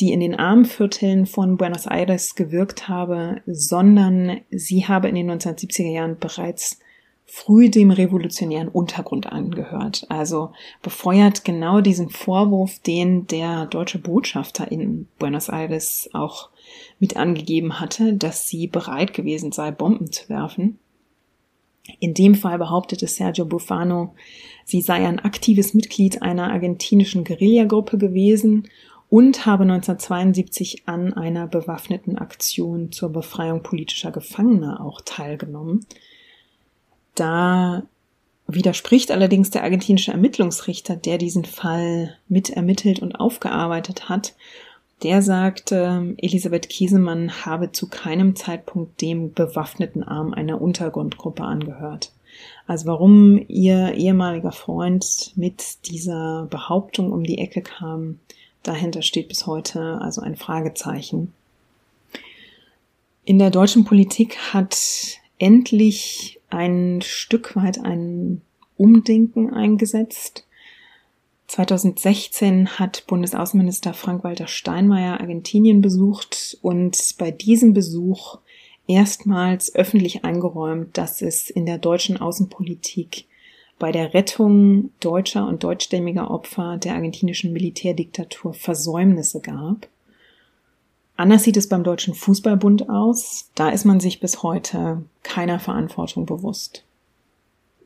die 0.00 0.12
in 0.12 0.20
den 0.20 0.34
Armenvierteln 0.34 1.26
von 1.26 1.56
Buenos 1.56 1.86
Aires 1.86 2.34
gewirkt 2.34 2.88
habe, 2.88 3.42
sondern 3.46 4.40
sie 4.50 4.86
habe 4.86 5.08
in 5.08 5.16
den 5.16 5.30
1970er 5.30 5.90
Jahren 5.90 6.18
bereits 6.18 6.78
früh 7.30 7.68
dem 7.68 7.90
revolutionären 7.90 8.68
Untergrund 8.68 9.26
angehört. 9.26 10.06
Also 10.08 10.52
befeuert 10.82 11.44
genau 11.44 11.80
diesen 11.80 12.08
Vorwurf, 12.08 12.78
den 12.78 13.26
der 13.26 13.66
deutsche 13.66 13.98
Botschafter 13.98 14.72
in 14.72 15.08
Buenos 15.18 15.48
Aires 15.48 16.08
auch 16.14 16.48
mit 16.98 17.16
angegeben 17.16 17.80
hatte, 17.80 18.14
dass 18.14 18.48
sie 18.48 18.66
bereit 18.66 19.12
gewesen 19.12 19.52
sei, 19.52 19.70
Bomben 19.70 20.10
zu 20.10 20.28
werfen. 20.30 20.78
In 22.00 22.14
dem 22.14 22.34
Fall 22.34 22.58
behauptete 22.58 23.06
Sergio 23.06 23.44
Bufano, 23.44 24.14
sie 24.64 24.80
sei 24.80 25.06
ein 25.06 25.18
aktives 25.18 25.74
Mitglied 25.74 26.22
einer 26.22 26.50
argentinischen 26.50 27.24
Guerillagruppe 27.24 27.98
gewesen 27.98 28.68
und 29.10 29.46
habe 29.46 29.62
1972 29.62 30.86
an 30.86 31.14
einer 31.14 31.46
bewaffneten 31.46 32.18
Aktion 32.18 32.92
zur 32.92 33.10
Befreiung 33.10 33.62
politischer 33.62 34.10
Gefangener 34.10 34.84
auch 34.84 35.00
teilgenommen. 35.04 35.86
Da 37.14 37.84
widerspricht 38.46 39.10
allerdings 39.10 39.50
der 39.50 39.62
argentinische 39.62 40.12
Ermittlungsrichter, 40.12 40.96
der 40.96 41.18
diesen 41.18 41.44
Fall 41.44 42.16
mit 42.28 42.50
ermittelt 42.50 43.00
und 43.00 43.14
aufgearbeitet 43.16 44.08
hat. 44.08 44.34
Der 45.02 45.22
sagte, 45.22 46.14
Elisabeth 46.16 46.68
Kiesemann 46.68 47.44
habe 47.44 47.72
zu 47.72 47.88
keinem 47.88 48.36
Zeitpunkt 48.36 49.00
dem 49.00 49.32
bewaffneten 49.32 50.02
Arm 50.02 50.34
einer 50.34 50.60
Untergrundgruppe 50.60 51.44
angehört. 51.44 52.12
Also 52.66 52.86
warum 52.86 53.42
ihr 53.48 53.94
ehemaliger 53.94 54.52
Freund 54.52 55.32
mit 55.36 55.86
dieser 55.88 56.46
Behauptung 56.50 57.12
um 57.12 57.24
die 57.24 57.38
Ecke 57.38 57.62
kam, 57.62 58.18
Dahinter 58.62 59.02
steht 59.02 59.28
bis 59.28 59.46
heute 59.46 59.98
also 60.00 60.20
ein 60.20 60.36
Fragezeichen. 60.36 61.32
In 63.24 63.38
der 63.38 63.50
deutschen 63.50 63.84
Politik 63.84 64.38
hat 64.52 64.78
endlich 65.38 66.40
ein 66.50 67.00
Stück 67.02 67.56
weit 67.56 67.84
ein 67.84 68.42
Umdenken 68.76 69.52
eingesetzt. 69.52 70.46
2016 71.48 72.78
hat 72.78 73.06
Bundesaußenminister 73.06 73.94
Frank-Walter 73.94 74.46
Steinmeier 74.46 75.20
Argentinien 75.20 75.80
besucht 75.80 76.58
und 76.62 77.14
bei 77.18 77.30
diesem 77.30 77.72
Besuch 77.72 78.38
erstmals 78.86 79.74
öffentlich 79.74 80.24
eingeräumt, 80.24 80.96
dass 80.98 81.22
es 81.22 81.48
in 81.48 81.64
der 81.66 81.78
deutschen 81.78 82.18
Außenpolitik 82.18 83.27
bei 83.78 83.92
der 83.92 84.14
Rettung 84.14 84.90
deutscher 85.00 85.46
und 85.46 85.62
deutschstämmiger 85.64 86.30
Opfer 86.30 86.78
der 86.78 86.94
argentinischen 86.94 87.52
Militärdiktatur 87.52 88.54
Versäumnisse 88.54 89.40
gab. 89.40 89.88
Anders 91.16 91.42
sieht 91.42 91.56
es 91.56 91.68
beim 91.68 91.82
Deutschen 91.82 92.14
Fußballbund 92.14 92.88
aus. 92.88 93.50
Da 93.54 93.70
ist 93.70 93.84
man 93.84 93.98
sich 93.98 94.20
bis 94.20 94.42
heute 94.42 95.02
keiner 95.22 95.58
Verantwortung 95.58 96.26
bewusst. 96.26 96.84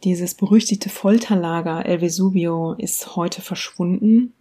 Dieses 0.04 0.34
berüchtigte 0.34 0.88
Folterlager 0.88 1.86
El 1.86 2.00
Vesubio 2.00 2.74
ist 2.74 3.16
heute 3.16 3.40
verschwunden, 3.40 4.34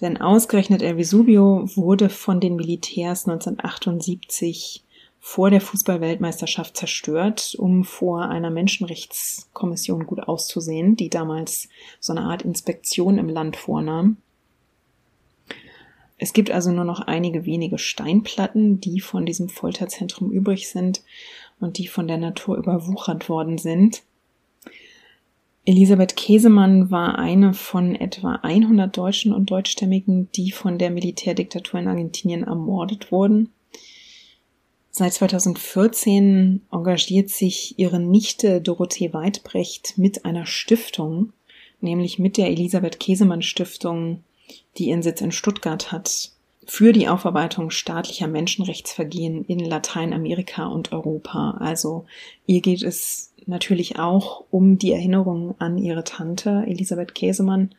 denn 0.00 0.16
ausgerechnet 0.20 0.80
El 0.80 0.96
Vesubio 0.96 1.68
wurde 1.74 2.08
von 2.08 2.40
den 2.40 2.56
Militärs 2.56 3.28
1978 3.28 4.82
vor 5.24 5.50
der 5.50 5.60
Fußballweltmeisterschaft 5.60 6.76
zerstört, 6.76 7.54
um 7.56 7.84
vor 7.84 8.28
einer 8.28 8.50
Menschenrechtskommission 8.50 10.04
gut 10.04 10.18
auszusehen, 10.18 10.96
die 10.96 11.10
damals 11.10 11.68
so 12.00 12.12
eine 12.12 12.22
Art 12.22 12.42
Inspektion 12.42 13.18
im 13.18 13.28
Land 13.28 13.54
vornahm. 13.54 14.16
Es 16.18 16.32
gibt 16.32 16.50
also 16.50 16.72
nur 16.72 16.84
noch 16.84 16.98
einige 16.98 17.46
wenige 17.46 17.78
Steinplatten, 17.78 18.80
die 18.80 18.98
von 18.98 19.24
diesem 19.24 19.48
Folterzentrum 19.48 20.32
übrig 20.32 20.68
sind 20.68 21.04
und 21.60 21.78
die 21.78 21.86
von 21.86 22.08
der 22.08 22.18
Natur 22.18 22.56
überwuchert 22.56 23.28
worden 23.28 23.58
sind. 23.58 24.02
Elisabeth 25.64 26.16
Käsemann 26.16 26.90
war 26.90 27.16
eine 27.20 27.54
von 27.54 27.94
etwa 27.94 28.40
100 28.42 28.94
Deutschen 28.94 29.32
und 29.32 29.52
Deutschstämmigen, 29.52 30.30
die 30.32 30.50
von 30.50 30.78
der 30.78 30.90
Militärdiktatur 30.90 31.78
in 31.78 31.86
Argentinien 31.86 32.42
ermordet 32.42 33.12
wurden. 33.12 33.50
Seit 34.94 35.14
2014 35.14 36.60
engagiert 36.70 37.30
sich 37.30 37.78
ihre 37.78 37.98
Nichte 37.98 38.60
Dorothee 38.60 39.14
Weidbrecht 39.14 39.96
mit 39.96 40.26
einer 40.26 40.44
Stiftung, 40.44 41.32
nämlich 41.80 42.18
mit 42.18 42.36
der 42.36 42.48
Elisabeth 42.48 43.00
Käsemann 43.00 43.40
Stiftung, 43.40 44.22
die 44.76 44.90
ihren 44.90 45.02
Sitz 45.02 45.22
in 45.22 45.32
Stuttgart 45.32 45.92
hat, 45.92 46.32
für 46.66 46.92
die 46.92 47.08
Aufarbeitung 47.08 47.70
staatlicher 47.70 48.28
Menschenrechtsvergehen 48.28 49.46
in 49.46 49.60
Lateinamerika 49.60 50.66
und 50.66 50.92
Europa. 50.92 51.52
Also 51.52 52.04
ihr 52.44 52.60
geht 52.60 52.82
es 52.82 53.32
natürlich 53.46 53.98
auch 53.98 54.44
um 54.50 54.76
die 54.76 54.92
Erinnerung 54.92 55.54
an 55.58 55.78
ihre 55.78 56.04
Tante 56.04 56.64
Elisabeth 56.66 57.14
Käsemann, 57.14 57.74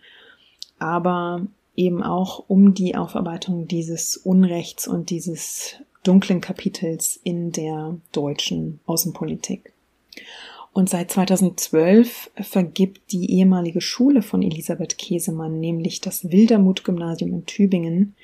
aber 0.79 1.45
eben 1.75 2.01
auch 2.01 2.45
um 2.47 2.73
die 2.73 2.95
Aufarbeitung 2.95 3.67
dieses 3.67 4.17
Unrechts 4.17 4.87
und 4.87 5.11
dieses 5.11 5.75
dunklen 6.03 6.41
Kapitels 6.41 7.19
in 7.23 7.51
der 7.51 7.97
deutschen 8.11 8.79
Außenpolitik. 8.85 9.73
Und 10.73 10.89
seit 10.89 11.11
2012 11.11 12.31
vergibt 12.35 13.11
die 13.11 13.31
ehemalige 13.31 13.79
Schule 13.79 14.21
von 14.23 14.41
Elisabeth 14.41 14.97
Käsemann, 14.97 15.59
nämlich 15.59 16.01
das 16.01 16.31
Wildermuth-Gymnasium 16.31 17.31
in 17.31 17.45
Tübingen, 17.45 18.15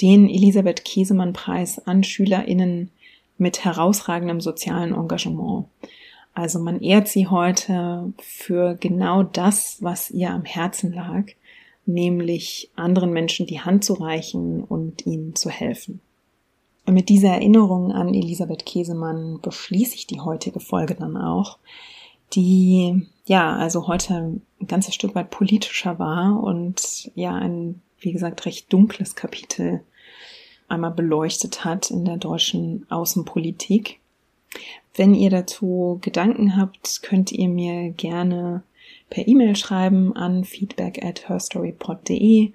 den 0.00 0.28
Elisabeth 0.28 0.84
Käsemann-Preis 0.84 1.78
an 1.86 2.02
SchülerInnen 2.02 2.90
mit 3.36 3.64
herausragendem 3.64 4.40
sozialen 4.40 4.94
Engagement. 4.94 5.66
Also 6.32 6.58
man 6.58 6.80
ehrt 6.80 7.08
sie 7.08 7.26
heute 7.26 8.12
für 8.18 8.76
genau 8.76 9.22
das, 9.22 9.78
was 9.80 10.10
ihr 10.10 10.30
am 10.30 10.44
Herzen 10.44 10.92
lag, 10.92 11.24
nämlich 11.84 12.70
anderen 12.76 13.12
Menschen 13.12 13.46
die 13.46 13.60
Hand 13.60 13.84
zu 13.84 13.94
reichen 13.94 14.62
und 14.62 15.06
ihnen 15.06 15.34
zu 15.34 15.50
helfen. 15.50 16.00
Und 16.90 16.94
mit 16.94 17.08
dieser 17.08 17.28
Erinnerung 17.28 17.92
an 17.92 18.12
Elisabeth 18.14 18.66
Käsemann 18.66 19.38
beschließe 19.40 19.94
ich 19.94 20.08
die 20.08 20.18
heutige 20.18 20.58
Folge 20.58 20.96
dann 20.96 21.16
auch, 21.16 21.58
die 22.32 23.06
ja 23.26 23.54
also 23.54 23.86
heute 23.86 24.42
ein 24.60 24.66
ganzes 24.66 24.96
Stück 24.96 25.14
weit 25.14 25.30
politischer 25.30 26.00
war 26.00 26.42
und 26.42 27.12
ja 27.14 27.32
ein, 27.32 27.80
wie 28.00 28.10
gesagt, 28.10 28.44
recht 28.44 28.72
dunkles 28.72 29.14
Kapitel 29.14 29.84
einmal 30.66 30.90
beleuchtet 30.90 31.64
hat 31.64 31.92
in 31.92 32.04
der 32.04 32.16
deutschen 32.16 32.90
Außenpolitik. 32.90 34.00
Wenn 34.92 35.14
ihr 35.14 35.30
dazu 35.30 35.98
Gedanken 36.00 36.56
habt, 36.56 37.04
könnt 37.04 37.30
ihr 37.30 37.48
mir 37.48 37.90
gerne 37.90 38.64
per 39.10 39.28
E-Mail 39.28 39.54
schreiben 39.54 40.16
an 40.16 40.42
feedback 40.42 41.04
at 41.04 41.28
herstorypod.de 41.28 42.50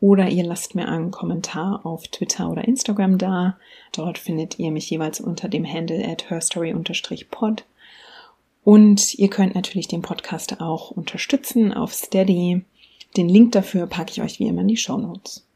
oder 0.00 0.28
ihr 0.28 0.44
lasst 0.44 0.74
mir 0.74 0.88
einen 0.88 1.10
Kommentar 1.10 1.84
auf 1.84 2.08
Twitter 2.08 2.50
oder 2.50 2.66
Instagram 2.66 3.18
da. 3.18 3.56
Dort 3.92 4.18
findet 4.18 4.58
ihr 4.58 4.70
mich 4.70 4.90
jeweils 4.90 5.20
unter 5.20 5.48
dem 5.48 5.66
Handle 5.66 6.06
at 6.06 6.30
herstory-pod. 6.30 7.64
Und 8.64 9.14
ihr 9.14 9.28
könnt 9.28 9.54
natürlich 9.54 9.88
den 9.88 10.02
Podcast 10.02 10.60
auch 10.60 10.90
unterstützen 10.90 11.72
auf 11.72 11.92
Steady. 11.92 12.64
Den 13.16 13.28
Link 13.28 13.52
dafür 13.52 13.86
packe 13.86 14.10
ich 14.12 14.22
euch 14.22 14.38
wie 14.40 14.48
immer 14.48 14.62
in 14.62 14.68
die 14.68 14.76
Show 14.76 14.98
Notes. 14.98 15.46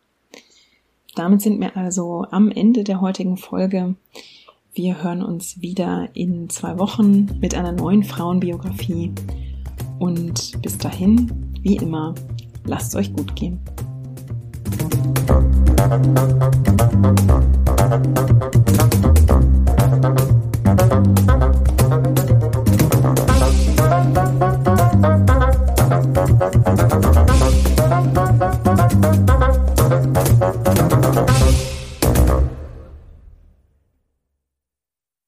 Damit 1.15 1.43
sind 1.43 1.59
wir 1.61 1.77
also 1.77 2.27
am 2.31 2.51
Ende 2.51 2.85
der 2.85 3.01
heutigen 3.01 3.37
Folge. 3.37 3.97
Wir 4.73 5.03
hören 5.03 5.23
uns 5.23 5.61
wieder 5.61 6.09
in 6.15 6.49
zwei 6.49 6.79
Wochen 6.79 7.39
mit 7.41 7.55
einer 7.55 7.73
neuen 7.73 8.05
Frauenbiografie. 8.05 9.13
Und 9.99 10.63
bis 10.63 10.79
dahin, 10.79 11.53
wie 11.63 11.77
immer, 11.77 12.15
lasst 12.65 12.91
es 12.91 12.95
euch 12.95 13.13
gut 13.13 13.35
gehen. 13.35 13.59